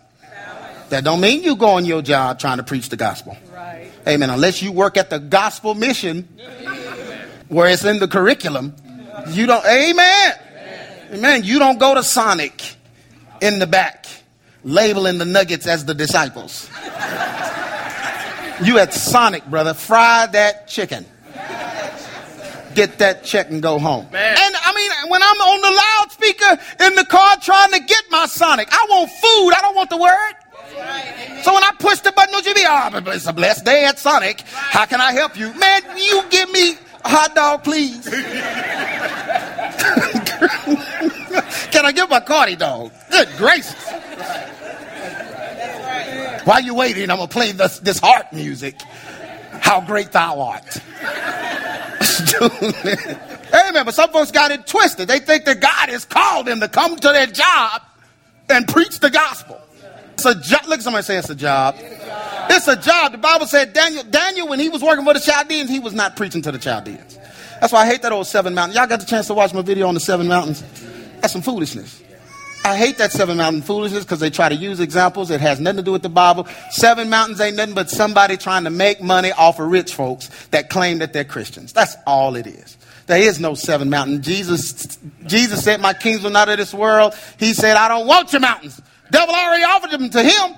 That 0.90 1.04
don't 1.04 1.22
mean 1.22 1.42
you 1.42 1.56
go 1.56 1.70
on 1.70 1.86
your 1.86 2.04
job 2.04 2.38
trying 2.38 2.58
to 2.58 2.64
preach 2.64 2.90
the 2.90 2.98
gospel. 2.98 3.36
Right. 3.52 3.90
Amen. 4.08 4.30
Unless 4.30 4.62
you 4.62 4.72
work 4.72 4.96
at 4.96 5.10
the 5.10 5.18
gospel 5.18 5.74
mission 5.74 6.28
where 7.50 7.70
it's 7.70 7.86
in 7.86 8.00
the 8.00 8.08
curriculum, 8.08 8.76
you 9.30 9.46
don't, 9.46 9.66
amen. 9.66 10.34
Amen. 11.14 11.44
You 11.44 11.60
don't 11.60 11.80
go 11.80 11.94
to 11.94 12.04
Sonic 12.04 12.76
in 13.42 13.60
the 13.60 13.68
back 13.68 14.08
labeling 14.64 15.18
the 15.18 15.26
nuggets 15.26 15.68
as 15.68 15.86
the 15.86 15.94
disciples. 15.94 16.70
You 18.64 18.80
at 18.80 18.94
Sonic, 18.94 19.46
brother. 19.46 19.74
Fry 19.74 20.28
that 20.28 20.68
chicken. 20.68 21.06
Get 22.74 22.98
that 23.00 23.24
check 23.24 23.52
and 23.52 23.62
go 23.62 23.78
home. 23.78 24.10
Man. 24.12 24.38
And 24.40 24.56
I 24.56 24.74
mean, 24.74 25.12
when 25.12 25.22
I'm 25.22 25.42
on 25.42 25.62
the 25.62 25.82
loudspeaker 26.00 26.86
in 26.86 26.96
the 26.96 27.06
car 27.06 27.38
trying 27.38 27.72
to 27.72 27.80
get 27.80 28.04
my 28.10 28.26
Sonic, 28.26 28.70
I 28.72 28.88
want 28.90 29.12
food. 29.12 29.52
I 29.52 29.62
don't 29.62 29.76
want 29.76 29.90
the 29.92 29.98
word. 29.98 31.44
So 31.44 31.54
when 31.54 31.64
I 31.64 31.72
push 31.78 32.00
the 32.00 32.12
button, 32.12 32.32
don't 32.32 32.46
you 32.46 32.56
be, 32.56 32.64
oh, 32.66 32.90
it's 33.08 33.28
a 33.28 33.34
blessed 33.34 33.66
day 33.66 33.86
at 33.86 34.00
Sonic. 34.00 34.42
How 34.42 34.86
can 34.86 35.02
I 35.02 35.12
help 35.12 35.38
you? 35.38 35.54
Man, 35.54 35.82
you 35.98 36.24
give 36.32 36.52
me 36.52 36.76
hot 37.06 37.36
dog, 37.36 37.64
please. 37.64 38.08
can 41.72 41.86
I 41.86 41.92
get 41.92 42.10
my 42.10 42.20
Cardi 42.20 42.56
dog? 42.56 42.92
Good 43.12 43.30
gracious. 43.38 43.92
While 46.46 46.62
you're 46.62 46.76
waiting, 46.76 47.10
I'm 47.10 47.18
going 47.18 47.30
to 47.30 47.34
play 47.34 47.52
this, 47.54 47.80
this 47.80 48.00
heart 48.00 48.34
music. 48.34 48.82
How 49.62 49.82
great 49.82 50.12
thou 50.12 50.42
art. 50.42 50.78
Amen. 53.54 53.86
But 53.86 53.94
some 53.94 54.12
folks 54.12 54.32
got 54.32 54.52
it 54.52 54.68
twisted. 54.68 55.08
They 55.08 55.20
think 55.20 55.46
that 55.46 55.62
God 55.62 55.90
has 55.90 56.04
called 56.06 56.48
them 56.48 56.60
to 56.60 56.68
come 56.68 56.96
to 56.98 57.08
their 57.10 57.28
job 57.28 57.82
and 58.50 58.68
preach 58.68 59.00
the 59.00 59.10
gospel. 59.10 59.62
It's 60.14 60.26
a 60.26 60.36
job. 60.36 60.62
Look 60.68 60.82
somebody 60.82 61.04
say 61.04 61.18
it's 61.18 61.30
a 61.30 61.36
job. 61.36 61.76
It's 62.50 62.68
a 62.68 62.76
job. 62.76 63.12
The 63.14 63.18
Bible 63.18 63.48
said 63.48 63.74
Daniel, 63.74 64.04
Daniel, 64.04 64.48
when 64.48 64.60
he 64.60 64.70
was 64.70 64.82
working 64.82 65.06
for 65.06 65.14
the 65.14 65.20
Chaldeans, 65.20 65.70
he 65.70 65.80
was 65.80 65.94
not 65.94 66.16
preaching 66.16 66.42
to 66.44 66.52
the 66.52 66.60
Chaldeans. 66.60 67.18
That's 67.60 67.72
why 67.72 67.84
I 67.84 67.86
hate 67.86 68.02
that 68.02 68.12
old 68.12 68.28
Seven 68.28 68.54
mountain. 68.54 68.76
Y'all 68.76 68.88
got 68.88 69.00
the 69.00 69.06
chance 69.06 69.28
to 69.28 69.34
watch 69.34 69.54
my 69.54 69.62
video 69.62 69.88
on 69.88 69.94
the 69.94 70.00
Seven 70.00 70.28
Mountains? 70.28 70.64
That's 71.22 71.32
some 71.34 71.42
foolishness. 71.42 72.02
I 72.66 72.78
hate 72.78 72.98
that 72.98 73.12
Seven 73.12 73.38
Mountain 73.38 73.62
foolishness 73.64 74.04
because 74.04 74.20
they 74.20 74.30
try 74.30 74.50
to 74.50 74.56
use 74.56 74.80
examples. 74.80 75.32
It 75.32 75.42
has 75.42 75.60
nothing 75.60 75.78
to 75.78 75.84
do 75.84 75.92
with 75.92 76.02
the 76.02 76.10
Bible. 76.10 76.48
Seven 76.72 77.10
Mountains 77.10 77.42
ain't 77.42 77.58
nothing 77.58 77.76
but 77.76 77.90
somebody 77.90 78.38
trying 78.38 78.64
to 78.64 78.70
make 78.70 79.02
money 79.02 79.32
off 79.32 79.60
of 79.60 79.70
rich 79.70 79.94
folks 79.94 80.30
that 80.48 80.70
claim 80.70 81.00
that 81.00 81.14
they're 81.14 81.24
Christians. 81.26 81.74
That's 81.74 81.96
all 82.06 82.36
it 82.36 82.48
is. 82.48 82.78
There 83.06 83.22
is 83.22 83.40
no 83.40 83.54
seven 83.54 83.90
mountain. 83.90 84.22
Jesus, 84.22 84.98
Jesus 85.26 85.64
said, 85.64 85.82
My 85.82 85.94
kings 85.94 86.18
kingdom 86.18 86.34
not 86.34 86.50
of 86.50 86.58
this 86.58 86.74
world. 86.74 87.14
He 87.38 87.54
said, 87.54 87.76
I 87.76 87.88
don't 87.88 88.08
want 88.08 88.32
your 88.32 88.40
mountains. 88.40 88.82
Devil 89.12 89.36
already 89.36 89.64
offered 89.64 89.92
them 89.92 90.10
to 90.10 90.24
him. 90.24 90.56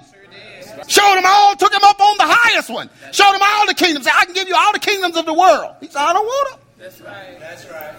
Showed 0.87 1.17
him 1.17 1.23
all, 1.25 1.55
took 1.55 1.73
him 1.73 1.83
up 1.83 1.99
on 1.99 2.17
the 2.17 2.25
highest 2.27 2.69
one. 2.69 2.89
Showed 3.11 3.33
him 3.33 3.41
all 3.43 3.65
the 3.65 3.73
kingdoms. 3.73 4.05
Said, 4.05 4.13
I 4.15 4.25
can 4.25 4.33
give 4.33 4.47
you 4.47 4.55
all 4.55 4.73
the 4.73 4.79
kingdoms 4.79 5.17
of 5.17 5.25
the 5.25 5.33
world. 5.33 5.75
He 5.79 5.87
said, 5.87 6.01
I 6.01 6.13
don't 6.13 6.25
want 6.25 6.51
them. 6.51 6.59
That's 6.77 7.01
right. 7.01 7.39
That's 7.39 7.65
right. 7.71 7.93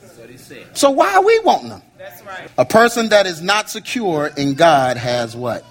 That's 0.00 0.18
what 0.18 0.30
he 0.30 0.36
said. 0.36 0.76
So 0.76 0.90
why 0.90 1.14
are 1.14 1.24
we 1.24 1.38
wanting 1.40 1.70
them? 1.70 1.82
That's 1.98 2.22
right. 2.24 2.50
A 2.58 2.64
person 2.64 3.08
that 3.08 3.26
is 3.26 3.40
not 3.40 3.70
secure 3.70 4.30
in 4.36 4.54
God 4.54 4.96
has 4.96 5.34
what? 5.36 5.64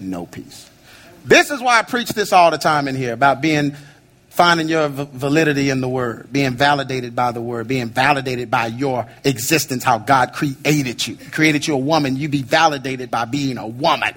No 0.00 0.26
peace. 0.26 0.70
This 1.24 1.50
is 1.50 1.60
why 1.60 1.78
I 1.78 1.82
preach 1.82 2.08
this 2.10 2.32
all 2.32 2.50
the 2.50 2.58
time 2.58 2.88
in 2.88 2.96
here 2.96 3.12
about 3.12 3.40
being 3.40 3.76
finding 4.30 4.68
your 4.68 4.88
validity 4.88 5.68
in 5.68 5.80
the 5.80 5.88
word, 5.88 6.32
being 6.32 6.54
validated 6.54 7.16
by 7.16 7.32
the 7.32 7.40
word, 7.40 7.66
being 7.66 7.88
validated 7.88 8.48
by 8.48 8.68
your 8.68 9.04
existence, 9.24 9.82
how 9.82 9.98
God 9.98 10.32
created 10.32 11.04
you. 11.04 11.16
He 11.16 11.30
created 11.30 11.66
you 11.66 11.74
a 11.74 11.78
woman, 11.78 12.14
you 12.14 12.28
be 12.28 12.42
validated 12.42 13.10
by 13.10 13.24
being 13.24 13.58
a 13.58 13.66
woman, 13.66 14.14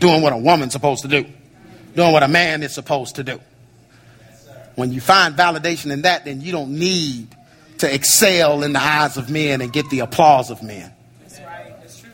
doing 0.00 0.22
what 0.22 0.32
a 0.32 0.36
woman's 0.36 0.72
supposed 0.72 1.02
to 1.02 1.08
do, 1.08 1.24
doing 1.94 2.12
what 2.12 2.22
a 2.22 2.28
man 2.28 2.62
is 2.62 2.74
supposed 2.74 3.16
to 3.16 3.24
do. 3.24 3.40
When 4.74 4.92
you 4.92 5.00
find 5.00 5.36
validation 5.36 5.92
in 5.92 6.02
that, 6.02 6.24
then 6.24 6.40
you 6.40 6.52
don't 6.52 6.78
need 6.78 7.36
to 7.78 7.94
excel 7.94 8.62
in 8.62 8.72
the 8.72 8.80
eyes 8.80 9.16
of 9.16 9.30
men 9.30 9.60
and 9.60 9.72
get 9.72 9.88
the 9.90 10.00
applause 10.00 10.50
of 10.50 10.62
men. 10.62 10.92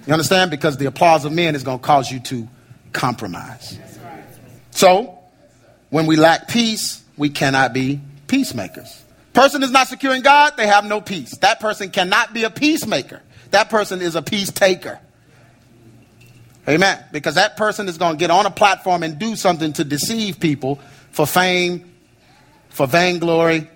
You 0.07 0.13
understand? 0.13 0.51
Because 0.51 0.77
the 0.77 0.87
applause 0.87 1.25
of 1.25 1.33
men 1.33 1.55
is 1.55 1.63
going 1.63 1.79
to 1.79 1.85
cause 1.85 2.11
you 2.11 2.21
to 2.21 2.49
compromise. 2.93 3.79
So, 4.71 5.19
when 5.91 6.07
we 6.07 6.17
lack 6.17 6.49
peace, 6.49 7.03
we 7.17 7.31
cannot 7.31 7.73
be 7.73 8.01
peacemakers. 8.27 9.03
Person 9.33 9.63
is 9.63 9.71
not 9.71 9.89
secure 9.89 10.15
in 10.15 10.23
God, 10.23 10.57
they 10.57 10.67
have 10.67 10.85
no 10.85 11.01
peace. 11.01 11.37
That 11.39 11.61
person 11.61 11.91
cannot 11.91 12.33
be 12.33 12.45
a 12.45 12.51
peacemaker. 12.51 13.23
That 13.51 13.69
person 13.69 14.01
is 14.01 14.17
a 14.17 14.23
peace 14.23 14.51
taker. 14.51 15.01
Amen. 16.69 17.05
Because 17.13 17.37
that 17.37 17.57
person 17.57 17.89
is 17.89 17.97
going 17.97 18.17
to 18.17 18.19
get 18.19 18.31
on 18.31 18.47
a 18.47 18.51
platform 18.51 19.03
and 19.03 19.19
do 19.19 19.37
something 19.37 19.73
to 19.75 19.85
deceive 19.85 20.41
people 20.41 20.81
for 21.13 21.27
fame, 21.27 21.91
for 22.71 22.87
vainglory, 22.87 23.69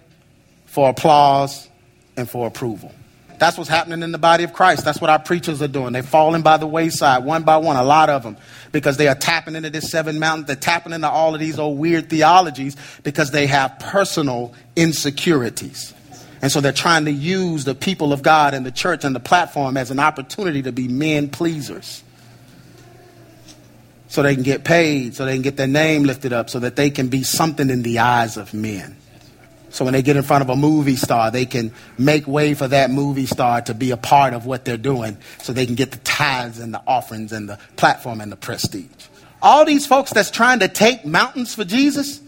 for 0.67 0.91
applause, 0.91 1.69
and 2.17 2.29
for 2.29 2.47
approval. 2.47 2.93
That's 3.39 3.57
what's 3.57 3.71
happening 3.71 4.03
in 4.03 4.13
the 4.13 4.19
body 4.19 4.45
of 4.45 4.53
Christ. 4.53 4.85
That's 4.85 5.01
what 5.01 5.09
our 5.09 5.19
preachers 5.19 5.63
are 5.63 5.69
doing. 5.69 5.95
They're 5.95 6.03
falling 6.03 6.43
by 6.43 6.59
the 6.59 6.67
wayside, 6.67 7.25
one 7.25 7.43
by 7.43 7.57
one, 7.57 7.77
a 7.77 7.83
lot 7.83 8.11
of 8.11 8.23
them, 8.23 8.37
because 8.71 8.99
they 8.99 9.09
are 9.09 9.15
tapping 9.15 9.57
into 9.57 9.71
this 9.71 9.91
seven 9.91 10.19
mountains. 10.19 10.47
They're 10.47 10.57
tapping 10.57 10.93
into 10.93 11.09
all 11.09 11.33
of 11.33 11.41
these 11.41 11.59
old 11.59 11.79
weird 11.79 12.11
theologies 12.11 12.77
because 13.03 13.31
they 13.31 13.47
have 13.47 13.79
personal 13.79 14.53
insecurities. 14.77 15.95
And 16.43 16.53
so 16.53 16.61
they're 16.61 16.73
trying 16.73 17.07
to 17.07 17.11
use 17.11 17.65
the 17.65 17.75
people 17.75 18.13
of 18.13 18.23
God 18.23 18.53
and 18.53 18.67
the 18.67 18.71
church 18.71 19.05
and 19.05 19.15
the 19.15 19.21
platform 19.21 19.79
as 19.79 19.91
an 19.91 20.01
opportunity 20.01 20.61
to 20.63 20.73
be 20.73 20.87
men 20.87 21.31
pleasers. 21.31 22.03
So 24.11 24.23
they 24.23 24.35
can 24.35 24.43
get 24.43 24.65
paid, 24.65 25.15
so 25.15 25.25
they 25.25 25.35
can 25.35 25.43
get 25.43 25.57
their 25.57 25.69
name 25.69 26.03
lifted 26.03 26.33
up, 26.33 26.51
so 26.51 26.59
that 26.59 26.75
they 26.75 26.91
can 26.91 27.09
be 27.09 27.23
something 27.23 27.71
in 27.71 27.83
the 27.83 28.01
eyes 28.01 28.37
of 28.37 28.53
men. 28.53 28.97
So 29.69 29.85
when 29.85 29.95
they 29.95 30.03
get 30.03 30.17
in 30.17 30.25
front 30.25 30.43
of 30.43 30.51
a 30.51 30.57
movie 30.57 30.97
star, 30.97 31.31
they 31.31 31.47
can 31.47 31.73
make 31.97 32.27
way 32.27 32.55
for 32.55 32.67
that 32.67 32.91
movie 32.91 33.27
star 33.27 33.63
to 33.63 33.73
be 33.73 33.93
a 33.93 33.97
part 33.97 34.35
of 34.35 34.47
what 34.47 34.65
they're 34.65 34.77
doing 34.77 35.17
so 35.39 35.53
they 35.53 35.65
can 35.65 35.77
get 35.77 35.93
the 35.93 35.99
tithes 35.99 36.59
and 36.59 36.75
the 36.75 36.83
offerings 36.89 37.31
and 37.31 37.49
the 37.49 37.57
platform 37.77 38.21
and 38.21 38.33
the 38.33 38.37
prestige. 38.37 38.91
All 39.41 39.65
these 39.65 39.87
folks 39.87 40.13
that's 40.13 40.33
trying 40.33 40.59
to 40.59 40.69
take 40.69 41.07
mountains 41.07 41.55
for 41.55 41.65
Jesus 41.65 42.21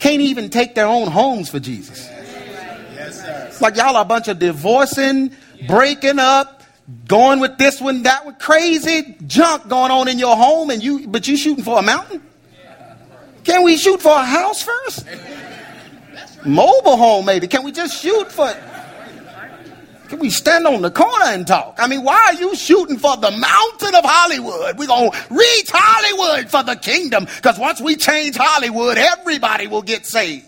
can't 0.00 0.20
even 0.20 0.50
take 0.50 0.74
their 0.74 0.88
own 0.88 1.06
homes 1.06 1.48
for 1.48 1.60
Jesus. 1.60 2.10
It's 2.10 3.60
like 3.60 3.76
y'all 3.76 3.96
are 3.96 4.02
a 4.02 4.04
bunch 4.04 4.26
of 4.26 4.40
divorcing, 4.40 5.30
breaking 5.68 6.18
up, 6.18 6.57
going 7.06 7.40
with 7.40 7.58
this 7.58 7.80
one, 7.80 8.02
that 8.04 8.24
one, 8.24 8.36
crazy 8.36 9.16
junk 9.26 9.68
going 9.68 9.90
on 9.90 10.08
in 10.08 10.18
your 10.18 10.36
home, 10.36 10.70
and 10.70 10.82
you 10.82 11.06
but 11.06 11.28
you 11.28 11.36
shooting 11.36 11.64
for 11.64 11.78
a 11.78 11.82
mountain? 11.82 12.22
Can 13.44 13.62
we 13.62 13.76
shoot 13.76 14.00
for 14.00 14.12
a 14.12 14.24
house 14.24 14.62
first? 14.62 15.06
Mobile 16.44 16.96
home, 16.96 17.24
maybe. 17.24 17.46
Can 17.46 17.62
we 17.62 17.72
just 17.72 18.00
shoot 18.00 18.30
for? 18.30 18.54
Can 20.08 20.20
we 20.20 20.30
stand 20.30 20.66
on 20.66 20.80
the 20.80 20.90
corner 20.90 21.26
and 21.26 21.46
talk? 21.46 21.76
I 21.78 21.86
mean, 21.86 22.02
why 22.02 22.16
are 22.28 22.34
you 22.34 22.56
shooting 22.56 22.96
for 22.96 23.16
the 23.18 23.30
mountain 23.30 23.94
of 23.94 24.04
Hollywood? 24.04 24.78
We're 24.78 24.86
going 24.86 25.10
to 25.10 25.18
reach 25.30 25.70
Hollywood 25.70 26.50
for 26.50 26.62
the 26.62 26.76
kingdom 26.76 27.24
because 27.24 27.58
once 27.58 27.80
we 27.80 27.96
change 27.96 28.36
Hollywood, 28.36 28.96
everybody 28.96 29.66
will 29.66 29.82
get 29.82 30.06
saved. 30.06 30.46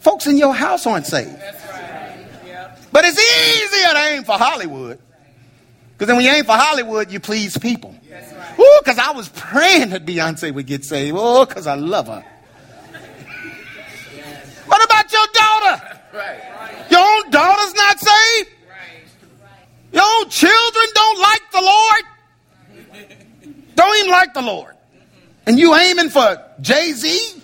Folks 0.00 0.26
in 0.26 0.36
your 0.36 0.52
house 0.52 0.84
aren't 0.84 1.06
saved. 1.06 1.40
But 2.90 3.04
it's 3.04 3.18
easier 3.18 3.92
to 3.92 3.98
aim 3.98 4.24
for 4.24 4.32
Hollywood. 4.32 4.98
Because 6.02 6.08
then 6.08 6.16
when 6.16 6.24
you 6.24 6.32
aim 6.32 6.44
for 6.44 6.56
Hollywood, 6.56 7.12
you 7.12 7.20
please 7.20 7.56
people. 7.56 7.94
Ooh, 8.58 8.80
because 8.82 8.98
I 8.98 9.12
was 9.12 9.28
praying 9.28 9.90
that 9.90 10.04
Beyonce 10.04 10.52
would 10.52 10.66
get 10.66 10.84
saved. 10.84 11.16
Oh, 11.16 11.46
because 11.46 11.68
I 11.68 11.76
love 11.76 12.08
her. 12.08 12.24
Yes. 14.16 14.62
What 14.66 14.84
about 14.84 15.12
your 15.12 15.24
daughter? 15.32 16.00
Right. 16.12 16.90
Your 16.90 16.98
own 16.98 17.30
daughter's 17.30 17.74
not 17.74 18.00
saved. 18.00 18.50
Your 19.92 20.02
own 20.02 20.28
children 20.28 20.84
don't 20.92 21.20
like 21.20 21.42
the 21.52 21.62
Lord. 21.62 23.16
Don't 23.76 23.98
even 23.98 24.10
like 24.10 24.34
the 24.34 24.42
Lord. 24.42 24.74
Mm-hmm. 24.74 25.28
And 25.46 25.58
you 25.60 25.72
aiming 25.72 26.10
for 26.10 26.44
Jay 26.60 26.90
Z? 26.94 27.42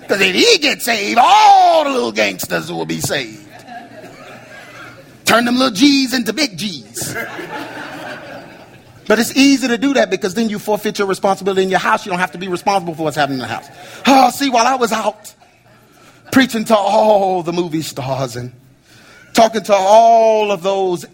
Because 0.00 0.20
if 0.20 0.32
he 0.32 0.58
gets 0.58 0.84
saved, 0.84 1.18
all 1.20 1.82
the 1.82 1.90
little 1.90 2.12
gangsters 2.12 2.70
will 2.70 2.86
be 2.86 3.00
saved. 3.00 3.41
Turn 5.32 5.46
them 5.46 5.56
little 5.56 5.74
G's 5.74 6.12
into 6.12 6.34
big 6.34 6.58
G's. 6.58 7.14
But 9.08 9.18
it's 9.18 9.34
easy 9.34 9.66
to 9.66 9.78
do 9.78 9.94
that 9.94 10.10
because 10.10 10.34
then 10.34 10.50
you 10.50 10.58
forfeit 10.58 10.98
your 10.98 11.08
responsibility 11.08 11.62
in 11.62 11.70
your 11.70 11.78
house. 11.78 12.04
You 12.04 12.10
don't 12.10 12.18
have 12.18 12.32
to 12.32 12.38
be 12.38 12.48
responsible 12.48 12.94
for 12.94 13.04
what's 13.04 13.16
happening 13.16 13.38
in 13.38 13.42
the 13.42 13.48
house. 13.48 13.66
Oh, 14.06 14.30
see, 14.30 14.50
while 14.50 14.66
I 14.66 14.74
was 14.74 14.92
out 14.92 15.34
preaching 16.32 16.66
to 16.66 16.76
all 16.76 17.42
the 17.42 17.54
movie 17.54 17.80
stars 17.80 18.36
and 18.36 18.52
talking 19.32 19.62
to 19.62 19.74
all 19.74 20.52
of 20.52 20.62
those, 20.62 21.06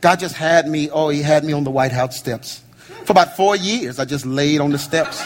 God 0.00 0.20
just 0.20 0.36
had 0.36 0.68
me, 0.68 0.88
oh, 0.90 1.08
He 1.08 1.20
had 1.20 1.42
me 1.42 1.52
on 1.52 1.64
the 1.64 1.72
White 1.72 1.90
House 1.90 2.16
steps. 2.16 2.62
For 3.06 3.10
about 3.10 3.36
four 3.36 3.56
years, 3.56 3.98
I 3.98 4.04
just 4.04 4.24
laid 4.24 4.60
on 4.60 4.70
the 4.70 4.78
steps. 4.78 5.20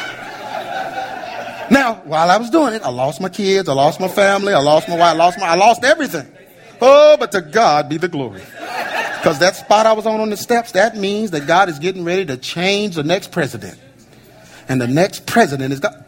Now, 1.70 2.00
while 2.04 2.30
I 2.30 2.38
was 2.38 2.48
doing 2.48 2.72
it, 2.72 2.80
I 2.80 2.88
lost 2.88 3.20
my 3.20 3.28
kids, 3.28 3.68
I 3.68 3.74
lost 3.74 4.00
my 4.00 4.08
family, 4.08 4.54
I 4.54 4.60
lost 4.60 4.88
my 4.88 4.96
wife, 4.96 5.12
I 5.12 5.16
lost 5.16 5.38
my, 5.38 5.48
I 5.48 5.54
lost 5.54 5.84
everything. 5.84 6.32
Oh, 6.84 7.16
but 7.16 7.30
to 7.32 7.40
God 7.40 7.88
be 7.88 7.96
the 7.96 8.08
glory. 8.08 8.40
Because 8.40 9.38
that 9.38 9.54
spot 9.54 9.86
I 9.86 9.92
was 9.92 10.04
on 10.04 10.20
on 10.20 10.30
the 10.30 10.36
steps, 10.36 10.72
that 10.72 10.96
means 10.96 11.30
that 11.30 11.46
God 11.46 11.68
is 11.68 11.78
getting 11.78 12.02
ready 12.04 12.26
to 12.26 12.36
change 12.36 12.96
the 12.96 13.04
next 13.04 13.30
president. 13.30 13.78
And 14.68 14.80
the 14.80 14.88
next 14.88 15.24
president 15.24 15.72
is 15.72 15.78
God. 15.78 16.04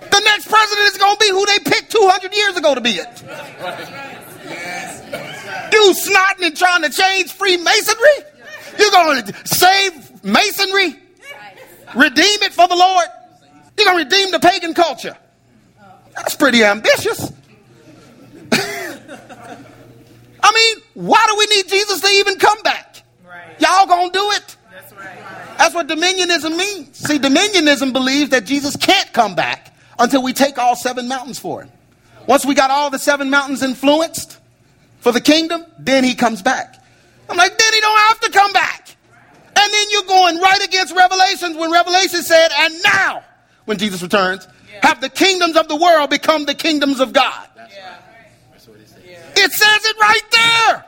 The 0.00 0.20
next 0.20 0.48
president 0.48 0.86
is 0.88 0.98
going 0.98 1.16
to 1.16 1.24
be 1.24 1.30
who 1.30 1.46
they 1.46 1.58
picked 1.60 1.92
200 1.92 2.34
years 2.34 2.56
ago 2.56 2.74
to 2.74 2.80
be 2.82 2.90
it. 2.90 3.22
You 5.72 5.94
snotting 5.94 6.46
and 6.46 6.56
trying 6.56 6.82
to 6.82 6.90
change 6.90 7.32
Freemasonry? 7.32 8.26
You're 8.78 8.90
going 8.90 9.22
to 9.24 9.34
save 9.46 10.24
Masonry? 10.24 10.94
Redeem 11.96 12.42
it 12.42 12.52
for 12.52 12.68
the 12.68 12.76
Lord? 12.76 13.06
You're 13.78 13.86
going 13.86 13.98
to 13.98 14.16
redeem 14.16 14.30
the 14.30 14.40
pagan 14.40 14.74
culture? 14.74 15.16
That's 16.14 16.36
pretty 16.36 16.64
ambitious. 16.64 17.32
I 20.42 20.52
mean, 20.52 20.84
why 21.06 21.24
do 21.28 21.36
we 21.38 21.56
need 21.56 21.68
Jesus 21.68 22.00
to 22.00 22.08
even 22.08 22.38
come 22.38 22.60
back? 22.62 23.02
Right. 23.26 23.60
Y'all 23.60 23.86
gonna 23.86 24.12
do 24.12 24.30
it? 24.32 24.56
That's 24.72 24.92
right. 24.92 25.18
That's 25.58 25.74
what 25.74 25.88
dominionism 25.88 26.56
means. 26.56 26.96
See, 26.96 27.18
dominionism 27.18 27.92
believes 27.92 28.30
that 28.30 28.44
Jesus 28.44 28.76
can't 28.76 29.12
come 29.12 29.34
back 29.34 29.74
until 29.98 30.22
we 30.22 30.32
take 30.32 30.58
all 30.58 30.76
seven 30.76 31.08
mountains 31.08 31.38
for 31.38 31.62
him. 31.62 31.70
Once 32.26 32.44
we 32.44 32.54
got 32.54 32.70
all 32.70 32.90
the 32.90 32.98
seven 32.98 33.30
mountains 33.30 33.62
influenced 33.62 34.38
for 35.00 35.12
the 35.12 35.20
kingdom, 35.20 35.64
then 35.78 36.04
he 36.04 36.14
comes 36.14 36.42
back. 36.42 36.82
I'm 37.28 37.36
like, 37.36 37.58
then 37.58 37.72
he 37.72 37.80
don't 37.80 37.98
have 37.98 38.20
to 38.20 38.30
come 38.30 38.52
back. 38.52 38.96
And 39.56 39.74
then 39.74 39.86
you're 39.90 40.04
going 40.04 40.38
right 40.38 40.64
against 40.64 40.94
Revelations 40.94 41.56
when 41.56 41.72
Revelation 41.72 42.22
said, 42.22 42.50
and 42.56 42.74
now, 42.84 43.24
when 43.64 43.76
Jesus 43.78 44.02
returns, 44.02 44.46
have 44.82 45.00
the 45.00 45.08
kingdoms 45.08 45.56
of 45.56 45.68
the 45.68 45.76
world 45.76 46.10
become 46.10 46.44
the 46.44 46.54
kingdoms 46.54 47.00
of 47.00 47.12
God. 47.12 47.48
It 49.40 49.52
says 49.52 49.84
it 49.84 49.96
right 50.00 50.20
there. 50.32 50.84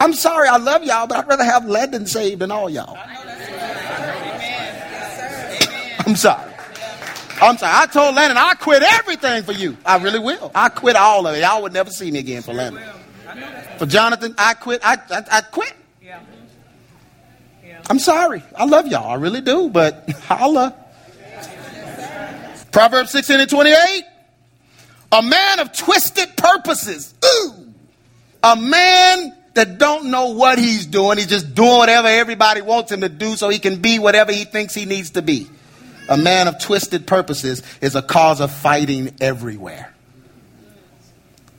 I'm 0.00 0.12
sorry, 0.12 0.48
I 0.48 0.56
love 0.56 0.82
y'all, 0.82 1.06
but 1.06 1.18
I'd 1.18 1.28
rather 1.28 1.44
have 1.44 1.66
Landon 1.66 2.06
saved 2.06 2.40
than 2.40 2.50
all 2.50 2.68
y'all. 2.68 2.98
I'm 6.06 6.16
sorry. 6.16 6.52
I'm 7.40 7.56
sorry. 7.58 7.72
I 7.74 7.86
told 7.86 8.14
Lennon 8.14 8.36
I 8.36 8.54
quit 8.54 8.82
everything 8.82 9.42
for 9.42 9.52
you. 9.52 9.76
I 9.84 9.98
really 9.98 10.18
will. 10.18 10.50
I 10.54 10.68
quit 10.68 10.96
all 10.96 11.26
of 11.26 11.34
it. 11.34 11.40
Y'all 11.40 11.62
would 11.62 11.72
never 11.72 11.90
see 11.90 12.10
me 12.10 12.18
again 12.18 12.42
for 12.42 12.52
Lennon. 12.52 12.82
For 13.78 13.86
Jonathan, 13.86 14.34
I 14.38 14.54
quit. 14.54 14.80
I, 14.84 14.98
I, 15.10 15.24
I 15.30 15.40
quit. 15.40 15.74
Yeah. 16.02 16.20
I'm 17.90 17.98
sorry. 17.98 18.42
I 18.56 18.64
love 18.64 18.86
y'all. 18.86 19.10
I 19.10 19.14
really 19.14 19.40
do, 19.40 19.68
but 19.68 20.08
holla. 20.24 20.74
Proverbs 22.72 23.10
16 23.10 23.40
and 23.40 23.50
28. 23.50 24.04
A 25.14 25.22
man 25.22 25.60
of 25.60 25.72
twisted 25.72 26.36
purposes. 26.36 27.14
Ooh. 27.24 27.72
A 28.42 28.56
man 28.56 29.32
that 29.54 29.78
don't 29.78 30.10
know 30.10 30.30
what 30.30 30.58
he's 30.58 30.86
doing. 30.86 31.18
He's 31.18 31.28
just 31.28 31.54
doing 31.54 31.78
whatever 31.78 32.08
everybody 32.08 32.62
wants 32.62 32.90
him 32.90 33.02
to 33.02 33.08
do 33.08 33.36
so 33.36 33.48
he 33.48 33.60
can 33.60 33.80
be 33.80 34.00
whatever 34.00 34.32
he 34.32 34.44
thinks 34.44 34.74
he 34.74 34.86
needs 34.86 35.10
to 35.10 35.22
be. 35.22 35.46
A 36.08 36.16
man 36.16 36.48
of 36.48 36.58
twisted 36.58 37.06
purposes 37.06 37.62
is 37.80 37.94
a 37.94 38.02
cause 38.02 38.40
of 38.40 38.50
fighting 38.50 39.14
everywhere. 39.20 39.94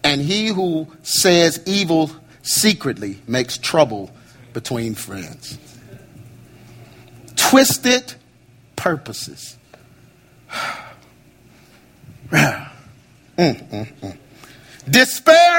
And 0.04 0.22
he 0.22 0.48
who 0.48 0.92
says 1.02 1.64
evil 1.66 2.12
secretly 2.42 3.22
makes 3.26 3.58
trouble 3.58 4.12
between 4.52 4.96
friends. 4.96 5.58
Twisted 7.38 8.16
purposes. 8.76 9.56
Despair 13.38 13.88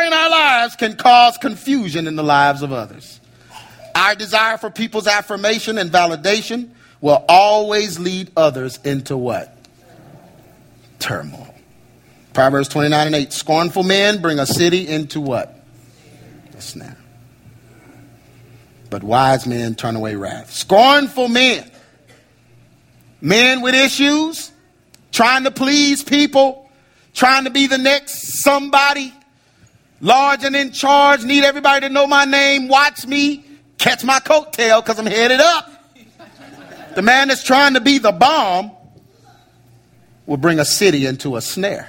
in 0.06 0.12
our 0.12 0.30
lives 0.30 0.76
can 0.76 0.96
cause 0.96 1.36
confusion 1.38 2.06
in 2.06 2.16
the 2.16 2.22
lives 2.22 2.62
of 2.62 2.72
others. 2.72 3.20
Our 3.94 4.14
desire 4.14 4.58
for 4.58 4.70
people's 4.70 5.06
affirmation 5.06 5.78
and 5.78 5.90
validation 5.90 6.70
will 7.00 7.24
always 7.28 7.98
lead 7.98 8.30
others 8.36 8.78
into 8.84 9.16
what? 9.16 9.56
Turmoil. 10.98 11.54
Proverbs 12.32 12.68
29 12.68 13.06
and 13.06 13.16
8. 13.16 13.32
Scornful 13.32 13.82
men 13.82 14.20
bring 14.20 14.38
a 14.38 14.46
city 14.46 14.86
into 14.86 15.20
what? 15.20 15.54
A 16.56 16.60
snare. 16.60 16.96
But 18.90 19.02
wise 19.02 19.46
men 19.46 19.74
turn 19.74 19.96
away 19.96 20.16
wrath. 20.16 20.52
Scornful 20.52 21.28
men. 21.28 21.70
Men 23.20 23.62
with 23.62 23.74
issues, 23.74 24.52
trying 25.10 25.44
to 25.44 25.50
please 25.50 26.04
people, 26.04 26.65
trying 27.16 27.44
to 27.44 27.50
be 27.50 27.66
the 27.66 27.78
next 27.78 28.42
somebody, 28.42 29.12
large 30.00 30.44
and 30.44 30.54
in 30.54 30.70
charge, 30.70 31.24
need 31.24 31.42
everybody 31.42 31.88
to 31.88 31.92
know 31.92 32.06
my 32.06 32.26
name, 32.26 32.68
watch 32.68 33.06
me, 33.06 33.44
catch 33.78 34.04
my 34.04 34.20
coattail 34.20 34.84
because 34.84 34.98
I'm 34.98 35.06
headed 35.06 35.40
up. 35.40 35.72
The 36.94 37.02
man 37.02 37.28
that's 37.28 37.42
trying 37.42 37.74
to 37.74 37.80
be 37.80 37.98
the 37.98 38.12
bomb 38.12 38.70
will 40.26 40.36
bring 40.36 40.60
a 40.60 40.64
city 40.64 41.06
into 41.06 41.36
a 41.36 41.40
snare. 41.40 41.88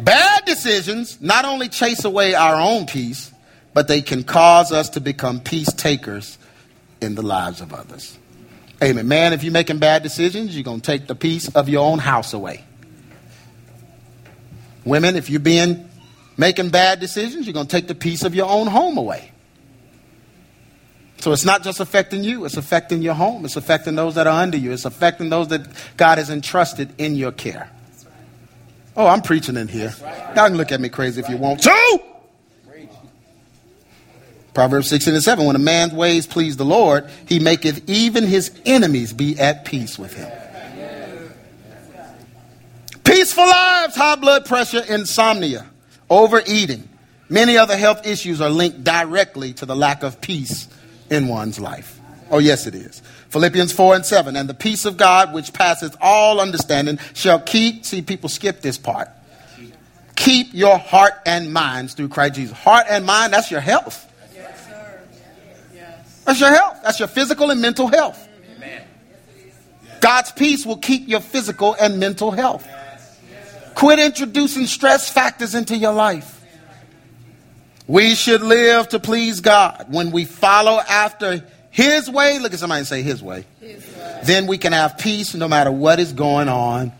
Bad 0.00 0.44
decisions 0.44 1.20
not 1.20 1.44
only 1.44 1.68
chase 1.68 2.04
away 2.04 2.34
our 2.34 2.60
own 2.60 2.86
peace, 2.86 3.32
but 3.72 3.88
they 3.88 4.02
can 4.02 4.22
cause 4.22 4.70
us 4.70 4.90
to 4.90 5.00
become 5.00 5.40
peace 5.40 5.72
takers 5.72 6.38
in 7.00 7.14
the 7.14 7.22
lives 7.22 7.60
of 7.60 7.72
others. 7.72 8.18
Amen. 8.82 9.08
Man, 9.08 9.32
if 9.32 9.42
you're 9.42 9.52
making 9.52 9.78
bad 9.78 10.02
decisions, 10.02 10.54
you're 10.54 10.64
going 10.64 10.80
to 10.80 10.86
take 10.86 11.06
the 11.06 11.14
peace 11.14 11.48
of 11.54 11.68
your 11.68 11.84
own 11.84 11.98
house 11.98 12.32
away. 12.32 12.64
Women, 14.88 15.16
if 15.16 15.30
you're 15.30 15.40
being 15.40 15.88
making 16.36 16.70
bad 16.70 17.00
decisions, 17.00 17.46
you're 17.46 17.54
going 17.54 17.66
to 17.66 17.76
take 17.76 17.88
the 17.88 17.94
peace 17.94 18.24
of 18.24 18.34
your 18.34 18.48
own 18.48 18.66
home 18.66 18.96
away. 18.96 19.32
So 21.18 21.32
it's 21.32 21.44
not 21.44 21.64
just 21.64 21.80
affecting 21.80 22.22
you, 22.22 22.44
it's 22.44 22.56
affecting 22.56 23.02
your 23.02 23.14
home, 23.14 23.44
it's 23.44 23.56
affecting 23.56 23.96
those 23.96 24.14
that 24.14 24.26
are 24.26 24.40
under 24.40 24.56
you, 24.56 24.72
it's 24.72 24.84
affecting 24.84 25.30
those 25.30 25.48
that 25.48 25.66
God 25.96 26.18
has 26.18 26.30
entrusted 26.30 26.94
in 26.98 27.16
your 27.16 27.32
care. 27.32 27.70
Oh, 28.96 29.06
I'm 29.06 29.22
preaching 29.22 29.56
in 29.56 29.68
here. 29.68 29.94
Y'all 30.34 30.48
can 30.48 30.56
look 30.56 30.72
at 30.72 30.80
me 30.80 30.88
crazy 30.88 31.20
if 31.20 31.28
you 31.28 31.36
want 31.36 31.62
to. 31.62 31.98
Proverbs 34.54 34.88
16 34.88 35.14
and 35.14 35.22
7 35.22 35.44
When 35.44 35.54
a 35.54 35.60
man's 35.60 35.92
ways 35.92 36.26
please 36.26 36.56
the 36.56 36.64
Lord, 36.64 37.08
he 37.26 37.38
maketh 37.38 37.88
even 37.88 38.24
his 38.24 38.50
enemies 38.64 39.12
be 39.12 39.38
at 39.38 39.64
peace 39.64 39.98
with 39.98 40.14
him. 40.14 40.30
Peaceful 43.38 43.54
lives, 43.54 43.94
high 43.94 44.16
blood 44.16 44.46
pressure, 44.46 44.82
insomnia, 44.88 45.64
overeating. 46.10 46.88
Many 47.28 47.56
other 47.56 47.76
health 47.76 48.04
issues 48.04 48.40
are 48.40 48.50
linked 48.50 48.82
directly 48.82 49.52
to 49.52 49.64
the 49.64 49.76
lack 49.76 50.02
of 50.02 50.20
peace 50.20 50.66
in 51.08 51.28
one's 51.28 51.60
life. 51.60 52.00
Oh, 52.32 52.40
yes, 52.40 52.66
it 52.66 52.74
is. 52.74 53.00
Philippians 53.28 53.70
4 53.70 53.94
and 53.94 54.04
7. 54.04 54.34
And 54.34 54.48
the 54.48 54.54
peace 54.54 54.84
of 54.86 54.96
God, 54.96 55.32
which 55.32 55.52
passes 55.52 55.96
all 56.00 56.40
understanding, 56.40 56.98
shall 57.14 57.38
keep. 57.38 57.84
See, 57.84 58.02
people 58.02 58.28
skip 58.28 58.60
this 58.60 58.76
part. 58.76 59.08
Keep 60.16 60.48
your 60.52 60.76
heart 60.76 61.12
and 61.24 61.52
minds 61.52 61.94
through 61.94 62.08
Christ 62.08 62.34
Jesus. 62.34 62.58
Heart 62.58 62.86
and 62.90 63.06
mind, 63.06 63.32
that's 63.32 63.52
your 63.52 63.60
health. 63.60 64.04
That's 66.24 66.40
your 66.40 66.50
health. 66.50 66.80
That's 66.82 66.98
your 66.98 67.06
physical 67.06 67.52
and 67.52 67.62
mental 67.62 67.86
health. 67.86 68.28
God's 70.00 70.32
peace 70.32 70.66
will 70.66 70.78
keep 70.78 71.06
your 71.06 71.20
physical 71.20 71.76
and 71.80 72.00
mental 72.00 72.32
health. 72.32 72.68
Quit 73.78 74.00
introducing 74.00 74.66
stress 74.66 75.08
factors 75.08 75.54
into 75.54 75.76
your 75.76 75.92
life. 75.92 76.44
We 77.86 78.16
should 78.16 78.42
live 78.42 78.88
to 78.88 78.98
please 78.98 79.40
God. 79.40 79.86
When 79.88 80.10
we 80.10 80.24
follow 80.24 80.80
after 80.80 81.44
His 81.70 82.10
way, 82.10 82.40
look 82.40 82.52
at 82.52 82.58
somebody 82.58 82.80
and 82.80 82.88
say 82.88 83.02
His 83.02 83.22
way, 83.22 83.44
then 84.24 84.48
we 84.48 84.58
can 84.58 84.72
have 84.72 84.98
peace 84.98 85.32
no 85.36 85.46
matter 85.46 85.70
what 85.70 86.00
is 86.00 86.12
going 86.12 86.48
on 86.48 86.92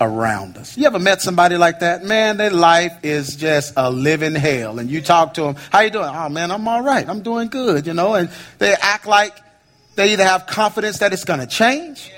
around 0.00 0.56
us. 0.56 0.78
You 0.78 0.86
ever 0.86 1.00
met 1.00 1.20
somebody 1.20 1.56
like 1.56 1.80
that? 1.80 2.04
Man, 2.04 2.36
their 2.36 2.50
life 2.50 2.96
is 3.02 3.34
just 3.34 3.72
a 3.76 3.90
living 3.90 4.36
hell. 4.36 4.78
And 4.78 4.88
you 4.88 5.02
talk 5.02 5.34
to 5.34 5.42
them, 5.42 5.56
how 5.70 5.80
you 5.80 5.90
doing? 5.90 6.08
Oh 6.08 6.28
man, 6.28 6.52
I'm 6.52 6.68
all 6.68 6.82
right. 6.82 7.08
I'm 7.08 7.22
doing 7.22 7.48
good, 7.48 7.88
you 7.88 7.94
know, 7.94 8.14
and 8.14 8.30
they 8.60 8.72
act 8.80 9.08
like 9.08 9.36
they 9.96 10.12
either 10.12 10.24
have 10.24 10.46
confidence 10.46 11.00
that 11.00 11.12
it's 11.12 11.24
going 11.24 11.40
to 11.40 11.46
change, 11.48 12.12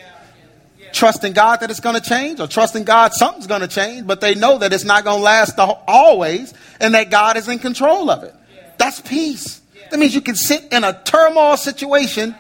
trusting 0.95 1.33
God 1.33 1.61
that 1.61 1.71
it's 1.71 1.81
going 1.81 1.97
to 1.97 2.01
change, 2.01 2.41
or 2.41 2.47
trusting 2.47 2.85
God 2.85 3.13
something's 3.13 3.47
going 3.47 3.61
to 3.61 3.69
change, 3.69 4.07
but 4.07 4.21
they 4.21 4.35
know 4.35 4.59
that 4.59 4.73
it's 4.73 4.85
not 4.85 5.05
going 5.05 5.19
to 5.19 5.23
last 5.23 5.59
always 5.59 6.55
and 6.81 6.95
that 6.95 7.11
God 7.11 7.37
is 7.37 7.49
in 7.49 7.59
control 7.59 8.11
of 8.11 8.23
it. 8.23 8.35
That's 8.79 9.01
peace. 9.01 9.61
That 9.91 9.99
means 9.99 10.15
you 10.15 10.21
can 10.21 10.35
sit 10.35 10.73
in 10.73 10.85
a 10.85 10.99
turmoil 11.05 11.57
situation 11.57 12.35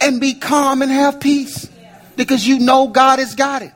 and 0.00 0.20
be 0.20 0.34
calm 0.34 0.82
and 0.82 0.90
have 0.90 1.20
peace 1.20 1.68
because 2.16 2.46
you 2.46 2.58
know 2.58 2.88
God 2.88 3.18
has 3.18 3.34
got 3.34 3.62
it. 3.62 3.72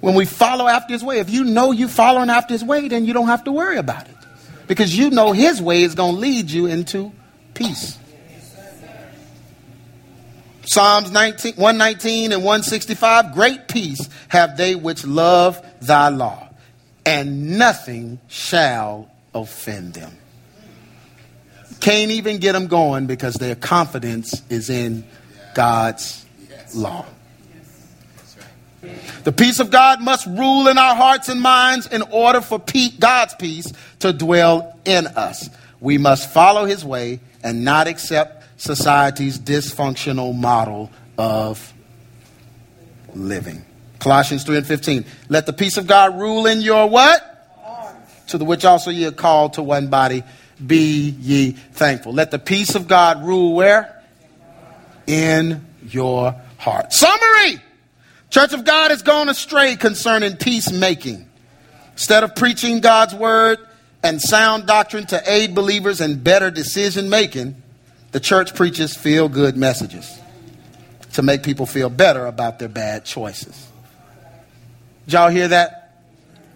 When 0.00 0.14
we 0.14 0.26
follow 0.26 0.68
after 0.68 0.92
his 0.92 1.02
way, 1.02 1.18
if 1.18 1.28
you 1.28 1.44
know 1.44 1.72
you're 1.72 1.88
following 1.88 2.30
after 2.30 2.54
his 2.54 2.64
way, 2.64 2.86
then 2.86 3.04
you 3.04 3.12
don't 3.12 3.26
have 3.26 3.44
to 3.44 3.52
worry 3.52 3.78
about 3.78 4.08
it 4.08 4.14
because 4.68 4.96
you 4.96 5.10
know 5.10 5.32
his 5.32 5.60
way 5.60 5.82
is 5.82 5.96
going 5.96 6.14
to 6.14 6.20
lead 6.20 6.50
you 6.50 6.66
into 6.66 7.12
peace. 7.54 7.98
Psalms 10.68 11.10
19, 11.10 11.54
119 11.54 12.30
and 12.30 12.44
165 12.44 13.32
Great 13.32 13.68
peace 13.68 14.06
have 14.28 14.58
they 14.58 14.74
which 14.74 15.02
love 15.06 15.64
thy 15.80 16.10
law, 16.10 16.46
and 17.06 17.56
nothing 17.58 18.20
shall 18.28 19.10
offend 19.34 19.94
them. 19.94 20.12
Can't 21.80 22.10
even 22.10 22.36
get 22.36 22.52
them 22.52 22.66
going 22.66 23.06
because 23.06 23.36
their 23.36 23.54
confidence 23.54 24.42
is 24.50 24.68
in 24.68 25.04
God's 25.54 26.26
law. 26.74 27.06
The 29.24 29.32
peace 29.32 29.60
of 29.60 29.70
God 29.70 30.02
must 30.02 30.26
rule 30.26 30.68
in 30.68 30.76
our 30.76 30.94
hearts 30.94 31.30
and 31.30 31.40
minds 31.40 31.86
in 31.86 32.02
order 32.02 32.42
for 32.42 32.62
God's 32.98 33.34
peace 33.36 33.72
to 34.00 34.12
dwell 34.12 34.78
in 34.84 35.06
us. 35.06 35.48
We 35.80 35.96
must 35.96 36.30
follow 36.30 36.66
his 36.66 36.84
way 36.84 37.20
and 37.42 37.64
not 37.64 37.88
accept 37.88 38.37
society's 38.58 39.38
dysfunctional 39.38 40.36
model 40.36 40.90
of 41.16 41.72
living. 43.14 43.64
Colossians 43.98 44.44
3 44.44 44.58
and 44.58 44.66
15. 44.66 45.04
Let 45.28 45.46
the 45.46 45.52
peace 45.52 45.76
of 45.76 45.86
God 45.86 46.18
rule 46.18 46.46
in 46.46 46.60
your 46.60 46.88
what? 46.88 47.24
To 48.28 48.38
the 48.38 48.44
which 48.44 48.64
also 48.64 48.90
ye 48.90 49.06
are 49.06 49.12
called 49.12 49.54
to 49.54 49.62
one 49.62 49.88
body. 49.88 50.22
Be 50.64 51.10
ye 51.10 51.52
thankful. 51.52 52.12
Let 52.12 52.30
the 52.30 52.38
peace 52.38 52.74
of 52.74 52.86
God 52.86 53.24
rule 53.24 53.54
where? 53.54 54.02
In 55.06 55.66
your 55.88 56.34
heart. 56.58 56.92
Summary. 56.92 57.62
Church 58.30 58.52
of 58.52 58.64
God 58.64 58.90
has 58.90 59.02
gone 59.02 59.28
astray 59.28 59.76
concerning 59.76 60.36
peacemaking. 60.36 61.26
Instead 61.92 62.24
of 62.24 62.34
preaching 62.34 62.80
God's 62.80 63.14
word 63.14 63.58
and 64.02 64.20
sound 64.20 64.66
doctrine 64.66 65.06
to 65.06 65.22
aid 65.30 65.54
believers 65.54 66.00
in 66.00 66.22
better 66.22 66.50
decision 66.50 67.08
making, 67.08 67.60
the 68.12 68.20
church 68.20 68.54
preaches 68.54 68.96
feel 68.96 69.28
good 69.28 69.56
messages 69.56 70.18
to 71.14 71.22
make 71.22 71.42
people 71.42 71.66
feel 71.66 71.90
better 71.90 72.26
about 72.26 72.58
their 72.58 72.68
bad 72.68 73.04
choices. 73.04 73.68
Did 75.06 75.14
y'all 75.14 75.30
hear 75.30 75.48
that? 75.48 76.02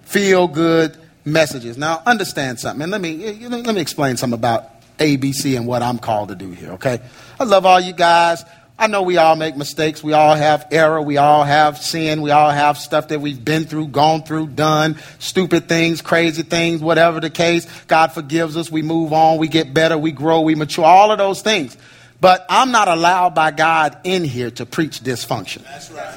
Feel 0.05 0.47
good 0.47 0.97
messages. 1.25 1.79
Now, 1.79 2.03
understand 2.05 2.61
something. 2.61 2.83
And 2.83 2.93
let 2.93 3.01
me, 3.01 3.47
let 3.49 3.75
me 3.75 3.81
explain 3.81 4.17
something 4.17 4.38
about 4.38 4.69
ABC 4.99 5.57
and 5.57 5.67
what 5.67 5.83
I'm 5.83 5.99
called 5.99 6.29
to 6.29 6.35
do 6.35 6.51
here, 6.51 6.73
okay? 6.73 7.01
I 7.41 7.45
love 7.45 7.67
all 7.67 7.81
you 7.81 7.93
guys. 7.93 8.45
I 8.79 8.87
know 8.89 9.03
we 9.03 9.17
all 9.17 9.37
make 9.37 9.57
mistakes. 9.57 10.03
We 10.03 10.13
all 10.13 10.35
have 10.35 10.67
error. 10.73 11.01
We 11.01 11.17
all 11.17 11.45
have 11.45 11.79
sin. 11.79 12.21
We 12.21 12.31
all 12.31 12.51
have 12.51 12.79
stuff 12.79 13.09
that 13.09 13.21
we've 13.21 13.45
been 13.45 13.65
through, 13.65 13.89
gone 13.89 14.25
through, 14.25 14.49
done, 14.49 14.99
stupid 15.19 15.69
things, 15.69 16.03
crazy 16.03 16.43
things, 16.43 16.81
whatever 16.81 17.21
the 17.21 17.31
case. 17.31 17.67
God 17.85 18.13
forgives 18.13 18.57
us. 18.57 18.73
We 18.73 18.83
move 18.83 19.13
on. 19.13 19.39
We 19.39 19.49
get 19.49 19.73
better. 19.73 19.97
We 19.97 20.11
grow. 20.11 20.41
We 20.41 20.55
mature. 20.55 20.85
All 20.85 21.13
of 21.13 21.19
those 21.19 21.43
things. 21.43 21.77
But 22.21 22.47
I'm 22.49 22.71
not 22.71 22.89
allowed 22.89 23.35
by 23.35 23.51
God 23.51 23.99
in 24.05 24.25
here 24.25 24.51
to 24.53 24.67
preach 24.67 25.01
dysfunction. 25.01 25.65
That's 25.65 25.91
right. 25.91 26.15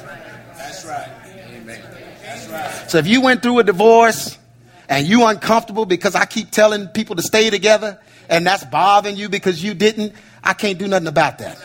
That's 0.56 0.84
right. 0.86 1.08
Amen. 1.52 1.82
That's 2.22 2.48
right. 2.48 2.90
So 2.90 2.98
if 2.98 3.06
you 3.06 3.20
went 3.20 3.42
through 3.42 3.58
a 3.58 3.64
divorce 3.64 4.38
and 4.88 5.06
you 5.06 5.26
uncomfortable 5.26 5.84
because 5.84 6.14
I 6.14 6.24
keep 6.24 6.50
telling 6.50 6.88
people 6.88 7.16
to 7.16 7.22
stay 7.22 7.50
together 7.50 8.00
and 8.28 8.46
that's 8.46 8.64
bothering 8.64 9.16
you 9.16 9.28
because 9.28 9.62
you 9.62 9.74
didn't, 9.74 10.12
I 10.42 10.52
can't 10.52 10.78
do 10.78 10.86
nothing 10.88 11.08
about 11.08 11.38
that. 11.38 11.58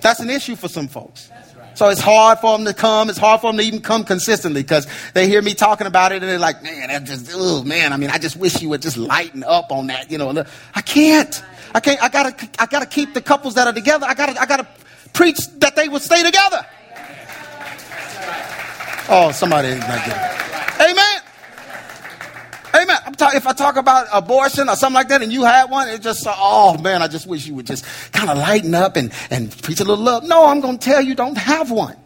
That's 0.00 0.20
an 0.20 0.30
issue 0.30 0.56
for 0.56 0.68
some 0.68 0.88
folks. 0.88 1.30
So 1.74 1.88
it's 1.88 2.00
hard 2.00 2.40
for 2.40 2.56
them 2.56 2.66
to 2.66 2.74
come. 2.74 3.08
It's 3.08 3.18
hard 3.18 3.40
for 3.40 3.50
them 3.50 3.58
to 3.58 3.62
even 3.62 3.80
come 3.80 4.04
consistently 4.04 4.62
because 4.62 4.86
they 5.14 5.28
hear 5.28 5.40
me 5.40 5.54
talking 5.54 5.86
about 5.86 6.12
it 6.12 6.16
and 6.22 6.30
they're 6.30 6.38
like, 6.38 6.62
man, 6.62 6.88
that 6.88 7.04
just, 7.04 7.30
oh 7.32 7.62
man, 7.64 7.92
I 7.92 7.96
mean, 7.96 8.10
I 8.10 8.18
just 8.18 8.36
wish 8.36 8.60
you 8.60 8.68
would 8.70 8.82
just 8.82 8.96
lighten 8.96 9.44
up 9.44 9.70
on 9.70 9.86
that, 9.86 10.10
you 10.10 10.18
know. 10.18 10.44
I 10.74 10.80
can't. 10.82 11.42
I 11.74 11.80
can't. 11.80 12.02
I 12.02 12.08
gotta. 12.08 12.48
I 12.58 12.66
gotta 12.66 12.86
keep 12.86 13.14
the 13.14 13.22
couples 13.22 13.54
that 13.54 13.66
are 13.66 13.72
together. 13.72 14.06
I 14.08 14.14
gotta. 14.14 14.40
I 14.40 14.46
gotta 14.46 14.66
preach 15.12 15.38
that 15.60 15.76
they 15.76 15.88
would 15.88 16.02
stay 16.02 16.22
together. 16.22 16.66
Oh, 19.08 19.30
somebody 19.32 19.68
getting 19.68 19.82
it. 19.82 20.80
Amen. 20.80 21.22
Amen. 22.74 23.12
Talking, 23.14 23.36
if 23.36 23.46
I 23.46 23.52
talk 23.52 23.76
about 23.76 24.06
abortion 24.12 24.68
or 24.68 24.76
something 24.76 24.94
like 24.94 25.08
that 25.08 25.22
and 25.22 25.32
you 25.32 25.42
had 25.42 25.68
one, 25.68 25.88
it's 25.88 26.04
just, 26.04 26.24
oh 26.28 26.78
man, 26.78 27.02
I 27.02 27.08
just 27.08 27.26
wish 27.26 27.46
you 27.46 27.54
would 27.54 27.66
just 27.66 27.84
kind 28.20 28.30
of 28.30 28.38
lighten 28.38 28.74
up 28.74 28.96
and, 28.96 29.12
and 29.30 29.50
preach 29.62 29.80
a 29.80 29.84
little 29.84 30.04
love. 30.04 30.24
No, 30.24 30.46
I'm 30.46 30.60
going 30.60 30.78
to 30.78 30.84
tell 30.84 31.00
you 31.00 31.14
don't 31.14 31.38
have 31.38 31.70
one. 31.70 31.96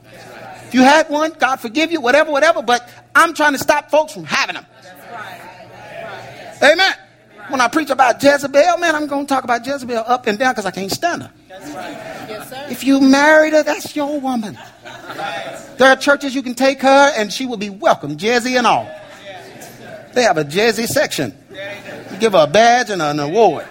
If 0.67 0.75
you 0.75 0.83
had 0.83 1.09
one, 1.09 1.33
God 1.33 1.57
forgive 1.57 1.93
you, 1.93 2.01
whatever, 2.01 2.31
whatever, 2.31 2.63
but 2.63 2.89
I'm 3.15 3.35
trying 3.35 3.53
to 3.53 3.59
stop 3.59 3.91
folks 3.91 4.13
from 4.13 4.25
having 4.25 4.55
them. 4.55 4.67
Amen. 6.63 6.95
When 7.49 7.61
I 7.61 7.69
preach 7.69 7.91
about 7.91 8.23
Jezebel, 8.23 8.79
man, 8.79 8.95
I'm 8.95 9.07
going 9.07 9.27
to 9.27 9.29
talk 9.29 9.45
about 9.45 9.67
Jezebel 9.67 10.05
up 10.07 10.27
and 10.27 10.39
down 10.39 10.53
because 10.53 10.65
I 10.65 10.71
can't 10.71 10.91
stand 10.91 11.25
her. 11.25 11.33
If 12.71 12.85
you 12.85 13.01
married 13.01 13.53
her, 13.53 13.63
that's 13.63 13.95
your 13.95 14.19
woman. 14.19 14.59
There 15.77 15.89
are 15.89 15.97
churches 15.97 16.35
you 16.35 16.43
can 16.43 16.55
take 16.55 16.81
her 16.83 17.13
and 17.17 17.33
she 17.33 17.45
will 17.45 17.57
be 17.57 17.71
welcome, 17.71 18.17
Jezzy 18.17 18.57
and 18.57 18.67
all. 18.67 18.89
They 20.15 20.23
have 20.23 20.39
a 20.39 20.45
jazzy 20.45 20.87
section. 20.87 21.37
You 22.13 22.19
give 22.19 22.33
her 22.33 22.45
a 22.45 22.47
badge 22.47 22.91
and 22.91 23.03
an 23.03 23.19
award 23.19 23.67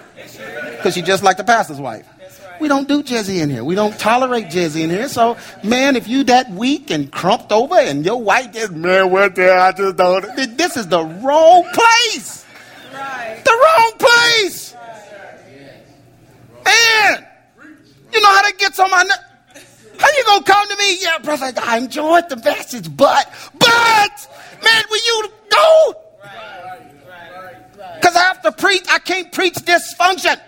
because 0.76 0.94
she's 0.94 1.04
just 1.04 1.22
like 1.22 1.38
the 1.38 1.44
pastor's 1.44 1.80
wife. 1.80 2.06
We 2.60 2.68
don't 2.68 2.88
do 2.88 3.02
jazzy 3.02 3.40
in 3.40 3.50
here. 3.50 3.64
We 3.64 3.74
don't 3.74 3.98
tolerate 3.98 4.46
jazzy 4.46 4.82
in 4.82 4.90
here. 4.90 5.08
So, 5.08 5.36
man, 5.62 5.96
if 5.96 6.08
you 6.08 6.24
that 6.24 6.50
weak 6.50 6.90
and 6.90 7.10
crumped 7.10 7.52
over 7.52 7.76
and 7.76 8.04
your 8.04 8.20
wife 8.20 8.52
just, 8.52 8.72
man, 8.72 9.10
what 9.10 9.34
the 9.34 9.52
I 9.52 9.72
just 9.72 9.96
don't. 9.96 10.56
This 10.56 10.76
is 10.76 10.88
the 10.88 11.02
wrong 11.02 11.64
place. 11.72 12.44
The 12.92 13.50
wrong 13.50 13.92
place. 13.98 14.74
Man, 16.64 17.26
you 18.12 18.20
know 18.20 18.28
how 18.28 18.52
gets 18.52 18.78
on 18.78 18.90
my. 18.90 19.04
How 19.98 20.08
you 20.08 20.24
gonna 20.24 20.44
come 20.44 20.68
to 20.68 20.76
me? 20.76 20.98
Yeah, 21.00 21.18
brother, 21.18 21.52
I 21.62 21.78
enjoyed 21.78 22.28
the 22.28 22.36
message, 22.36 22.94
but, 22.96 23.32
but, 23.58 24.28
man, 24.62 24.84
will 24.90 24.98
you 24.98 25.30
go 25.50 26.04
because 28.04 28.16
I 28.16 28.20
have 28.20 28.42
to 28.42 28.52
preach, 28.52 28.84
I 28.90 28.98
can't 28.98 29.32
preach 29.32 29.54
dysfunction. 29.54 30.38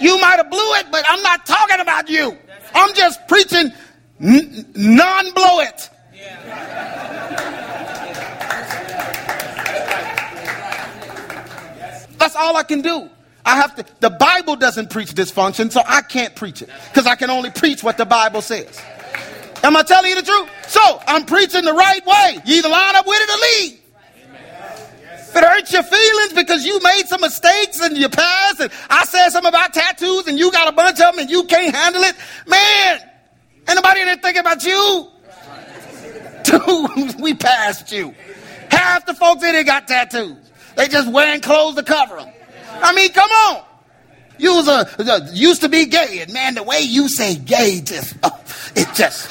You 0.00 0.20
might 0.20 0.36
have 0.36 0.50
blew 0.50 0.74
it, 0.74 0.86
but 0.90 1.04
I'm 1.08 1.22
not 1.22 1.46
talking 1.46 1.80
about 1.80 2.08
you. 2.08 2.36
I'm 2.74 2.94
just 2.94 3.26
preaching 3.28 3.72
n- 4.20 4.66
non 4.74 5.32
blow 5.32 5.60
it. 5.60 5.90
That's 12.18 12.36
all 12.36 12.56
I 12.56 12.62
can 12.62 12.82
do. 12.82 13.08
I 13.44 13.56
have 13.56 13.76
to, 13.76 13.84
the 14.00 14.10
Bible 14.10 14.56
doesn't 14.56 14.90
preach 14.90 15.14
dysfunction, 15.14 15.70
so 15.70 15.80
I 15.86 16.02
can't 16.02 16.34
preach 16.34 16.62
it 16.62 16.68
because 16.88 17.06
I 17.06 17.14
can 17.14 17.30
only 17.30 17.50
preach 17.50 17.84
what 17.84 17.96
the 17.96 18.04
Bible 18.04 18.42
says. 18.42 18.80
Am 19.62 19.76
I 19.76 19.82
telling 19.82 20.10
you 20.10 20.16
the 20.16 20.22
truth? 20.22 20.48
So 20.66 20.80
I'm 21.06 21.24
preaching 21.24 21.64
the 21.64 21.72
right 21.72 22.04
way. 22.04 22.40
You 22.44 22.56
either 22.56 22.68
line 22.68 22.96
up 22.96 23.06
with 23.06 23.18
it 23.20 23.30
or 23.30 23.40
leave 23.64 23.80
it 25.36 25.44
hurts 25.44 25.72
your 25.72 25.82
feelings 25.82 26.32
because 26.32 26.64
you 26.64 26.80
made 26.82 27.04
some 27.06 27.20
mistakes 27.20 27.80
in 27.84 27.96
your 27.96 28.08
past, 28.08 28.60
and 28.60 28.72
I 28.90 29.04
said 29.04 29.30
something 29.30 29.48
about 29.48 29.74
tattoos, 29.74 30.26
and 30.26 30.38
you 30.38 30.50
got 30.52 30.68
a 30.68 30.72
bunch 30.72 31.00
of 31.00 31.14
them, 31.14 31.18
and 31.18 31.30
you 31.30 31.44
can't 31.44 31.74
handle 31.74 32.02
it, 32.02 32.16
man, 32.46 33.00
anybody 33.66 34.04
there 34.04 34.16
thinking 34.16 34.40
about 34.40 34.64
you? 34.64 35.08
Dude, 36.44 37.20
we 37.20 37.34
passed 37.34 37.90
you. 37.92 38.14
Half 38.70 39.06
the 39.06 39.14
folks 39.14 39.42
in 39.42 39.54
here 39.54 39.64
got 39.64 39.88
tattoos. 39.88 40.36
They 40.76 40.88
just 40.88 41.10
wearing 41.10 41.40
clothes 41.40 41.76
to 41.76 41.82
cover 41.82 42.16
them. 42.16 42.28
I 42.82 42.94
mean, 42.94 43.12
come 43.12 43.30
on. 43.30 43.64
You 44.38 44.54
was 44.54 44.68
a, 44.68 45.30
used 45.32 45.62
to 45.62 45.68
be 45.68 45.86
gay, 45.86 46.20
and 46.20 46.32
man, 46.32 46.54
the 46.54 46.62
way 46.62 46.80
you 46.80 47.08
say 47.08 47.36
gay 47.36 47.80
just, 47.80 48.14
uh, 48.22 48.30
it 48.76 48.88
just. 48.94 49.30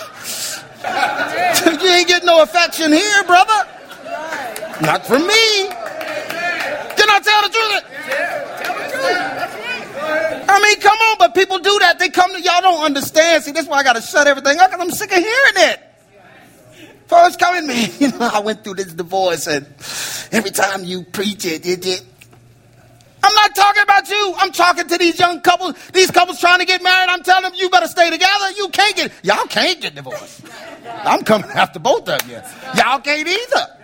you 1.84 1.89
ain't 1.89 2.08
getting 2.08 2.26
no 2.26 2.41
affection 2.41 2.91
here, 2.91 3.24
brother. 3.24 3.68
Not 4.82 5.06
from 5.06 5.26
me. 5.28 5.70
Tell 7.26 7.42
the 7.42 7.50
truth? 7.50 7.84
I 10.48 10.62
mean, 10.62 10.80
come 10.80 10.98
on, 10.98 11.18
but 11.18 11.34
people 11.34 11.58
do 11.60 11.80
that. 11.80 11.98
They 11.98 12.10
come 12.10 12.32
to 12.34 12.42
y'all 12.42 12.62
don't 12.62 12.84
understand. 12.84 13.44
See, 13.44 13.52
that's 13.52 13.68
why 13.68 13.78
I 13.78 13.84
got 13.84 13.96
to 13.96 14.02
shut 14.02 14.28
everything 14.28 14.60
up 14.60 14.70
because 14.70 14.86
I'm 14.86 14.92
sick 14.92 15.12
of 15.12 15.18
hearing 15.18 15.54
it. 15.56 15.82
First 17.08 17.40
coming, 17.40 17.68
man, 17.68 17.90
you 18.00 18.10
know, 18.12 18.30
I 18.32 18.40
went 18.40 18.64
through 18.64 18.76
this 18.76 18.94
divorce, 18.94 19.48
and 19.48 19.66
every 20.32 20.52
time 20.52 20.84
you 20.84 21.04
preach 21.04 21.46
it, 21.46 21.66
it, 21.66 21.86
it 21.86 22.04
I'm 23.26 23.34
not 23.34 23.56
talking 23.56 23.82
about 23.82 24.08
you. 24.08 24.36
I'm 24.38 24.52
talking 24.52 24.88
to 24.88 24.98
these 25.00 25.18
young 25.18 25.42
couples, 25.42 25.76
these 25.94 26.12
couples 26.12 26.40
trying 26.40 26.60
to 26.60 26.66
get 26.66 26.84
married. 26.84 27.10
I'm 27.10 27.24
telling 27.24 27.44
them 27.44 27.54
you 27.56 27.72
better 27.72 27.88
stay 27.88 28.12
together. 28.12 28.52
You 28.56 28.70
can't 28.70 28.96
get, 28.96 29.12
y'all 29.24 29.48
can't 29.48 29.82
get 29.82 29.96
divorced. 29.96 30.44
I'm 30.86 31.24
coming 31.24 31.50
after 31.50 31.80
both 31.80 32.08
of 32.08 32.30
you. 32.30 32.40
Y'all 32.76 33.00
can't 33.00 33.28
either. 33.28 33.75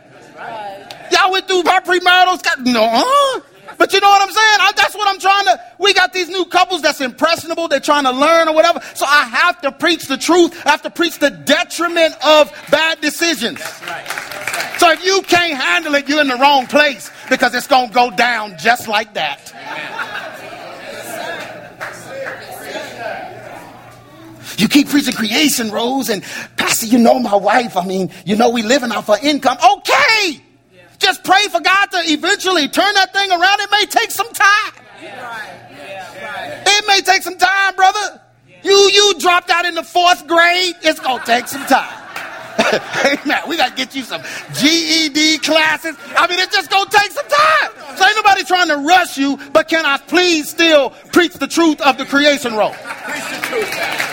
Y'all 1.12 1.32
went 1.32 1.48
through 1.48 1.64
premarital, 1.64 2.40
no, 2.66 2.84
uh, 2.84 3.42
but 3.78 3.94
you 3.94 4.00
know 4.00 4.10
what 4.10 4.22
I'm 4.22 4.32
saying? 4.32 4.58
I, 4.60 4.72
that's 4.76 4.96
what 4.96 5.08
I'm 5.08 5.20
trying 5.20 5.46
to. 5.46 5.60
We 5.80 5.94
got 5.94 6.14
these 6.14 6.30
new 6.30 6.46
couples 6.46 6.82
that's 6.82 7.02
impressionable. 7.02 7.68
They're 7.68 7.80
trying 7.80 8.04
to 8.04 8.12
learn 8.12 8.48
or 8.48 8.54
whatever. 8.54 8.80
So 8.94 9.06
I 9.06 9.24
have 9.24 9.62
to 9.62 9.72
preach 9.72 10.06
the 10.06 10.18
truth. 10.18 10.56
I 10.66 10.72
have 10.72 10.84
to 10.84 10.90
preach 10.90 11.20
the 11.20 11.32
detriment 11.32 12.14
of 12.24 12.52
bad 12.70 13.02
decisions. 13.02 13.58
That's 13.58 13.82
right. 13.82 14.06
That's 14.08 14.56
right. 14.56 14.80
So 14.80 14.92
if 14.92 15.04
you 15.04 15.22
can't 15.24 15.60
handle 15.60 15.96
it, 15.96 16.08
you're 16.08 16.22
in 16.22 16.28
the 16.28 16.38
wrong 16.38 16.68
place 16.68 17.12
because 17.30 17.56
it's 17.56 17.68
going 17.68 17.88
to 17.90 17.94
go 17.94 18.12
down 18.12 18.58
just 18.58 18.88
like 18.88 19.16
that. 19.16 19.52
You 24.62 24.68
keep 24.68 24.90
preaching 24.90 25.14
creation, 25.16 25.72
Rose, 25.72 26.10
and 26.10 26.22
Pastor, 26.56 26.86
you 26.86 27.00
know 27.00 27.18
my 27.18 27.36
wife. 27.36 27.76
I 27.76 27.84
mean, 27.84 28.12
you 28.26 28.36
know 28.36 28.52
we 28.52 28.62
living 28.62 28.92
off 28.92 29.08
her 29.08 29.18
income. 29.24 29.58
Okay. 29.58 30.40
Just 31.00 31.24
pray 31.24 31.48
for 31.48 31.60
God 31.60 31.88
to 31.88 31.98
eventually 32.06 32.68
turn 32.68 32.94
that 32.94 33.12
thing 33.12 33.32
around. 33.32 33.60
It 33.60 33.72
may 33.72 33.86
take 33.88 34.12
some 34.12 34.32
time. 34.32 34.74
yeah 35.02 36.64
It 36.64 36.88
may 36.88 37.02
take 37.02 37.24
some 37.24 37.40
time, 37.40 37.76
brother. 37.76 38.22
You 38.62 38.92
you 38.94 39.16
dropped 39.18 39.50
out 39.50 39.66
in 39.66 39.74
the 39.74 39.82
fourth 39.82 40.28
grade. 40.28 40.76
It's 40.84 41.00
gonna 41.00 41.24
take 41.26 41.48
some 41.48 41.66
time. 41.66 41.98
Amen. 43.06 43.42
We 43.48 43.58
gotta 43.58 43.74
get 43.74 43.96
you 43.96 44.04
some 44.04 44.22
GED 44.54 45.40
classes. 45.40 45.96
I 46.16 46.28
mean, 46.28 46.38
it's 46.38 46.56
just 46.56 46.70
gonna 46.70 46.88
take 46.88 47.12
some 47.12 47.28
time. 47.28 47.98
So 47.98 48.06
ain't 48.06 48.16
nobody 48.16 48.44
trying 48.44 48.68
to 48.68 48.78
rush 48.78 49.18
you, 49.18 49.40
but 49.54 49.68
can 49.68 49.88
I 49.88 49.98
please 49.98 50.52
still 50.52 50.92
preach 51.12 51.34
the 51.34 51.48
truth 51.48 51.82
of 51.82 51.98
the 51.98 52.06
creation 52.06 52.54
role? 52.54 52.74
Preach 52.74 53.28
the 53.32 53.48
truth. 53.48 54.11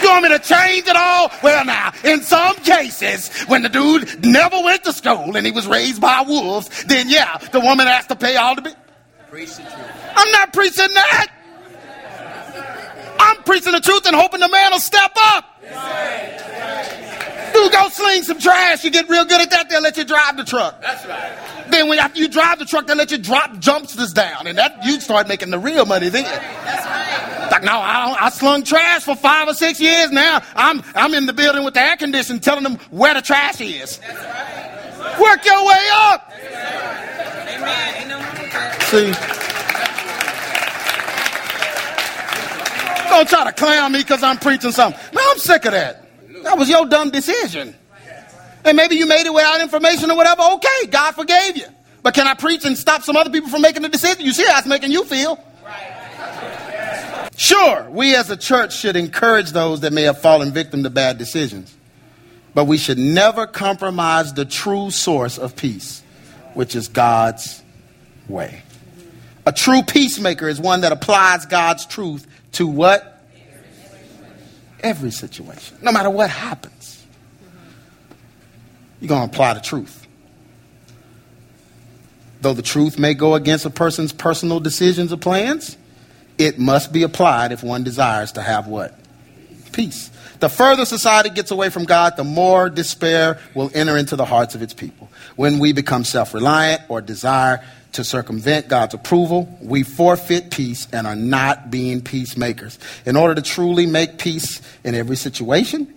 Preach 0.00 0.08
the 0.08 0.08
truth. 0.08 0.08
You 0.08 0.08
want 0.10 0.22
me 0.24 0.28
to 0.30 0.38
change 0.38 0.88
it 0.88 0.96
all? 0.96 1.30
Well, 1.42 1.64
now, 1.64 1.92
in 2.04 2.22
some 2.22 2.56
cases, 2.56 3.30
when 3.42 3.62
the 3.62 3.68
dude 3.68 4.24
never 4.24 4.60
went 4.60 4.84
to 4.84 4.92
school 4.92 5.36
and 5.36 5.46
he 5.46 5.52
was 5.52 5.66
raised 5.66 6.00
by 6.00 6.22
wolves, 6.22 6.84
then 6.84 7.08
yeah, 7.08 7.38
the 7.52 7.60
woman 7.60 7.86
has 7.86 8.06
to 8.08 8.16
pay 8.16 8.36
all 8.36 8.54
the 8.54 8.62
bill. 8.62 8.74
I'm 9.32 10.32
not 10.32 10.52
preaching 10.52 10.88
that. 10.92 11.28
I'm 13.20 13.42
preaching 13.44 13.72
the 13.72 13.80
truth 13.80 14.06
and 14.06 14.16
hoping 14.16 14.40
the 14.40 14.48
man 14.48 14.72
will 14.72 14.80
step 14.80 15.12
up. 15.16 15.44
Dude, 17.52 17.72
go 17.72 17.88
sling 17.90 18.22
some 18.22 18.38
trash. 18.38 18.84
You 18.84 18.90
get 18.90 19.08
real 19.08 19.24
good 19.24 19.40
at 19.40 19.50
that, 19.50 19.68
they'll 19.68 19.82
let 19.82 19.96
you 19.96 20.04
drive 20.04 20.36
the 20.36 20.44
truck. 20.44 20.80
That's 20.80 21.04
right. 21.06 21.66
Then 21.70 21.88
when 21.88 21.98
after 21.98 22.18
you 22.18 22.28
drive 22.28 22.58
the 22.58 22.64
truck, 22.64 22.86
they 22.86 22.94
let 22.94 23.10
you 23.10 23.18
drop 23.18 23.50
jumpsters 23.56 24.14
down, 24.14 24.46
and 24.46 24.58
that 24.58 24.84
you 24.84 25.00
start 25.00 25.28
making 25.28 25.50
the 25.50 25.58
real 25.58 25.86
money 25.86 26.08
then. 26.08 26.24
That's 26.24 26.86
right. 27.60 27.64
Like 27.64 27.72
no, 27.72 27.80
I, 27.80 28.26
I 28.26 28.30
slung 28.30 28.62
trash 28.62 29.02
for 29.02 29.16
five 29.16 29.48
or 29.48 29.54
six 29.54 29.80
years 29.80 30.10
now. 30.10 30.42
I'm 30.54 30.82
I'm 30.94 31.14
in 31.14 31.26
the 31.26 31.32
building 31.32 31.64
with 31.64 31.74
the 31.74 31.80
air 31.80 31.96
conditioning, 31.96 32.40
telling 32.40 32.64
them 32.64 32.76
where 32.90 33.14
the 33.14 33.22
trash 33.22 33.60
is. 33.60 34.00
Work 35.20 35.44
your 35.44 35.66
way 35.66 35.88
up. 35.92 36.32
See. 38.82 39.12
Don't 43.08 43.28
try 43.28 43.44
to 43.44 43.52
clown 43.52 43.92
me 43.92 44.00
because 44.00 44.22
I'm 44.22 44.38
preaching 44.38 44.70
something. 44.70 45.00
No, 45.12 45.20
I'm 45.30 45.38
sick 45.38 45.64
of 45.64 45.72
that. 45.72 46.06
That 46.44 46.56
was 46.56 46.70
your 46.70 46.86
dumb 46.86 47.10
decision. 47.10 47.74
And 48.64 48.76
maybe 48.76 48.94
you 48.96 49.06
made 49.06 49.26
it 49.26 49.34
without 49.34 49.60
information 49.60 50.10
or 50.10 50.16
whatever. 50.16 50.42
Okay, 50.54 50.86
God 50.90 51.12
forgave 51.12 51.56
you. 51.56 51.66
But 52.02 52.14
can 52.14 52.26
I 52.26 52.34
preach 52.34 52.64
and 52.64 52.78
stop 52.78 53.02
some 53.02 53.16
other 53.16 53.30
people 53.30 53.48
from 53.48 53.62
making 53.62 53.82
the 53.82 53.88
decision? 53.88 54.24
You 54.24 54.32
see 54.32 54.46
how 54.46 54.58
it's 54.58 54.66
making 54.66 54.92
you 54.92 55.04
feel. 55.04 55.42
Sure, 57.40 57.88
we 57.88 58.14
as 58.14 58.28
a 58.28 58.36
church 58.36 58.76
should 58.76 58.96
encourage 58.96 59.52
those 59.52 59.80
that 59.80 59.94
may 59.94 60.02
have 60.02 60.20
fallen 60.20 60.52
victim 60.52 60.82
to 60.82 60.90
bad 60.90 61.16
decisions. 61.16 61.74
But 62.52 62.66
we 62.66 62.76
should 62.76 62.98
never 62.98 63.46
compromise 63.46 64.34
the 64.34 64.44
true 64.44 64.90
source 64.90 65.38
of 65.38 65.56
peace, 65.56 66.02
which 66.52 66.76
is 66.76 66.88
God's 66.88 67.62
way. 68.28 68.60
A 69.46 69.52
true 69.52 69.80
peacemaker 69.80 70.50
is 70.50 70.60
one 70.60 70.82
that 70.82 70.92
applies 70.92 71.46
God's 71.46 71.86
truth 71.86 72.26
to 72.52 72.66
what? 72.66 73.24
Every 74.80 75.10
situation. 75.10 75.78
No 75.80 75.92
matter 75.92 76.10
what 76.10 76.28
happens. 76.28 77.06
You're 79.00 79.08
going 79.08 79.26
to 79.26 79.34
apply 79.34 79.54
the 79.54 79.60
truth. 79.60 80.06
Though 82.42 82.52
the 82.52 82.60
truth 82.60 82.98
may 82.98 83.14
go 83.14 83.34
against 83.34 83.64
a 83.64 83.70
person's 83.70 84.12
personal 84.12 84.60
decisions 84.60 85.10
or 85.10 85.16
plans, 85.16 85.78
it 86.40 86.58
must 86.58 86.90
be 86.90 87.02
applied 87.02 87.52
if 87.52 87.62
one 87.62 87.84
desires 87.84 88.32
to 88.32 88.42
have 88.42 88.66
what? 88.66 88.94
Peace. 89.72 90.10
The 90.40 90.48
further 90.48 90.86
society 90.86 91.28
gets 91.28 91.50
away 91.50 91.68
from 91.68 91.84
God, 91.84 92.16
the 92.16 92.24
more 92.24 92.70
despair 92.70 93.38
will 93.54 93.70
enter 93.74 93.98
into 93.98 94.16
the 94.16 94.24
hearts 94.24 94.54
of 94.54 94.62
its 94.62 94.72
people. 94.72 95.10
When 95.36 95.58
we 95.58 95.74
become 95.74 96.02
self 96.02 96.32
reliant 96.32 96.80
or 96.88 97.02
desire 97.02 97.62
to 97.92 98.04
circumvent 98.04 98.68
God's 98.68 98.94
approval, 98.94 99.54
we 99.60 99.82
forfeit 99.82 100.50
peace 100.50 100.88
and 100.92 101.06
are 101.06 101.14
not 101.14 101.70
being 101.70 102.00
peacemakers. 102.00 102.78
In 103.04 103.16
order 103.16 103.34
to 103.34 103.42
truly 103.42 103.84
make 103.84 104.16
peace 104.16 104.62
in 104.82 104.94
every 104.94 105.16
situation, 105.16 105.92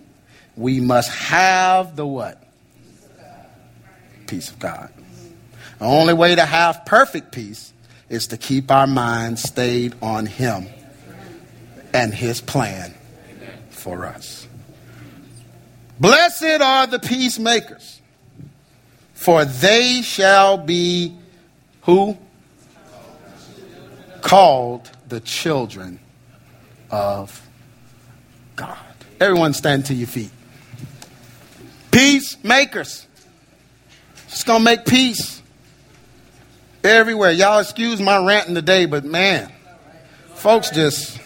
we 0.56 0.78
must 0.78 1.10
have 1.10 1.96
the 1.96 2.06
what? 2.06 2.38
Peace 4.26 4.50
of 4.50 4.58
God. 4.58 4.92
The 5.78 5.86
only 5.86 6.12
way 6.14 6.34
to 6.34 6.44
have 6.44 6.84
perfect 6.84 7.32
peace 7.32 7.72
is 8.14 8.28
to 8.28 8.36
keep 8.36 8.70
our 8.70 8.86
minds 8.86 9.42
stayed 9.42 9.94
on 10.00 10.24
Him 10.24 10.68
and 11.92 12.14
His 12.14 12.40
plan 12.40 12.94
for 13.70 14.06
us. 14.06 14.46
Blessed 15.98 16.60
are 16.60 16.86
the 16.86 17.00
peacemakers, 17.00 18.00
for 19.14 19.44
they 19.44 20.00
shall 20.02 20.56
be 20.56 21.16
who? 21.82 22.16
Called 24.20 24.90
the 25.08 25.20
children 25.20 25.98
of 26.90 27.46
God. 28.56 28.78
Everyone 29.20 29.52
stand 29.54 29.86
to 29.86 29.94
your 29.94 30.06
feet. 30.06 30.30
Peacemakers. 31.90 33.06
Just 34.28 34.46
gonna 34.46 34.64
make 34.64 34.84
peace 34.86 35.42
everywhere. 36.84 37.32
Y'all 37.32 37.58
excuse 37.58 38.00
my 38.00 38.24
ranting 38.24 38.54
today, 38.54 38.86
but 38.86 39.04
man, 39.04 39.50
folks 40.34 40.70
just 40.70 41.18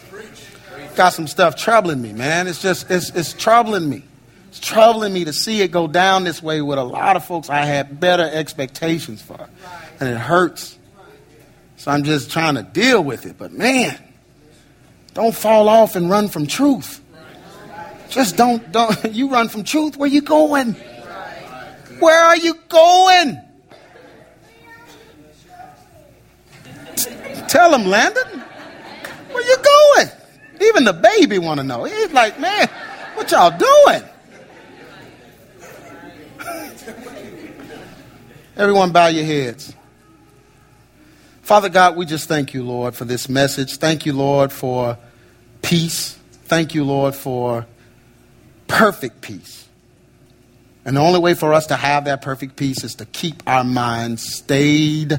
got 0.95 1.11
some 1.11 1.27
stuff 1.27 1.57
troubling 1.57 2.01
me, 2.01 2.13
man. 2.13 2.47
It's 2.47 2.63
just 2.63 2.91
it's 2.91 3.11
it's 3.11 3.33
troubling 3.33 3.89
me. 3.89 4.05
It's 4.49 4.61
troubling 4.61 5.13
me 5.13 5.25
to 5.25 5.33
see 5.33 5.61
it 5.61 5.71
go 5.71 5.87
down 5.87 6.25
this 6.25 6.43
way 6.43 6.63
with 6.63 6.79
a 6.79 6.85
lot 6.85 7.17
of 7.17 7.25
folks 7.25 7.51
I 7.51 7.65
had 7.65 8.01
better 8.01 8.29
expectations 8.33 9.21
for. 9.21 9.49
And 10.01 10.09
it 10.09 10.17
hurts. 10.17 10.79
So 11.77 11.91
I'm 11.91 12.05
just 12.05 12.31
trying 12.31 12.55
to 12.55 12.63
deal 12.63 13.03
with 13.03 13.27
it. 13.27 13.37
But 13.37 13.53
man, 13.53 13.99
don't 15.15 15.35
fall 15.35 15.69
off 15.69 15.97
and 15.97 16.09
run 16.09 16.29
from 16.29 16.47
truth. 16.47 17.03
Just 18.09 18.37
don't 18.37 18.73
don't 18.73 18.97
you 19.13 19.31
run 19.31 19.49
from 19.49 19.65
truth. 19.65 19.97
Where 19.97 20.09
you 20.09 20.23
going? 20.23 20.75
Where 21.99 22.25
are 22.25 22.37
you 22.37 22.55
going? 22.69 23.48
Tell 27.49 27.75
him, 27.75 27.87
Landon. 27.87 28.41
Where 29.33 29.43
you 29.43 29.57
going? 29.57 30.09
Even 30.61 30.85
the 30.85 30.93
baby 30.93 31.39
want 31.39 31.59
to 31.59 31.65
know. 31.65 31.85
He's 31.85 32.13
like, 32.13 32.39
man, 32.39 32.69
what 33.15 33.31
y'all 33.31 33.57
doing? 33.57 34.03
Everyone 38.57 38.93
bow 38.93 39.07
your 39.07 39.25
heads. 39.25 39.75
Father 41.43 41.71
God, 41.71 41.97
we 41.97 42.05
just 42.05 42.29
thank 42.29 42.53
you, 42.53 42.63
Lord, 42.63 42.95
for 42.95 43.07
this 43.07 43.29
message. 43.29 43.79
Thank 43.79 44.05
you, 44.05 44.13
Lord, 44.13 44.53
for 44.53 44.99
peace. 45.63 46.19
Thank 46.45 46.75
you, 46.75 46.85
Lord, 46.85 47.15
for 47.15 47.67
perfect 48.67 49.23
peace. 49.23 49.67
And 50.85 50.97
the 50.97 51.01
only 51.01 51.21
way 51.21 51.35
for 51.35 51.55
us 51.55 51.69
to 51.69 51.77
have 51.77 52.05
that 52.05 52.21
perfect 52.21 52.57
peace 52.57 52.85
is 52.85 52.97
to 52.97 53.07
keep 53.07 53.43
our 53.47 53.65
minds 53.65 54.23
stayed 54.23 55.19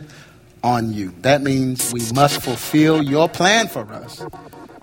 on 0.63 0.93
you. 0.93 1.13
That 1.21 1.41
means 1.41 1.93
we 1.93 2.01
must 2.13 2.41
fulfill 2.41 3.01
your 3.03 3.29
plan 3.29 3.67
for 3.67 3.81
us. 3.91 4.23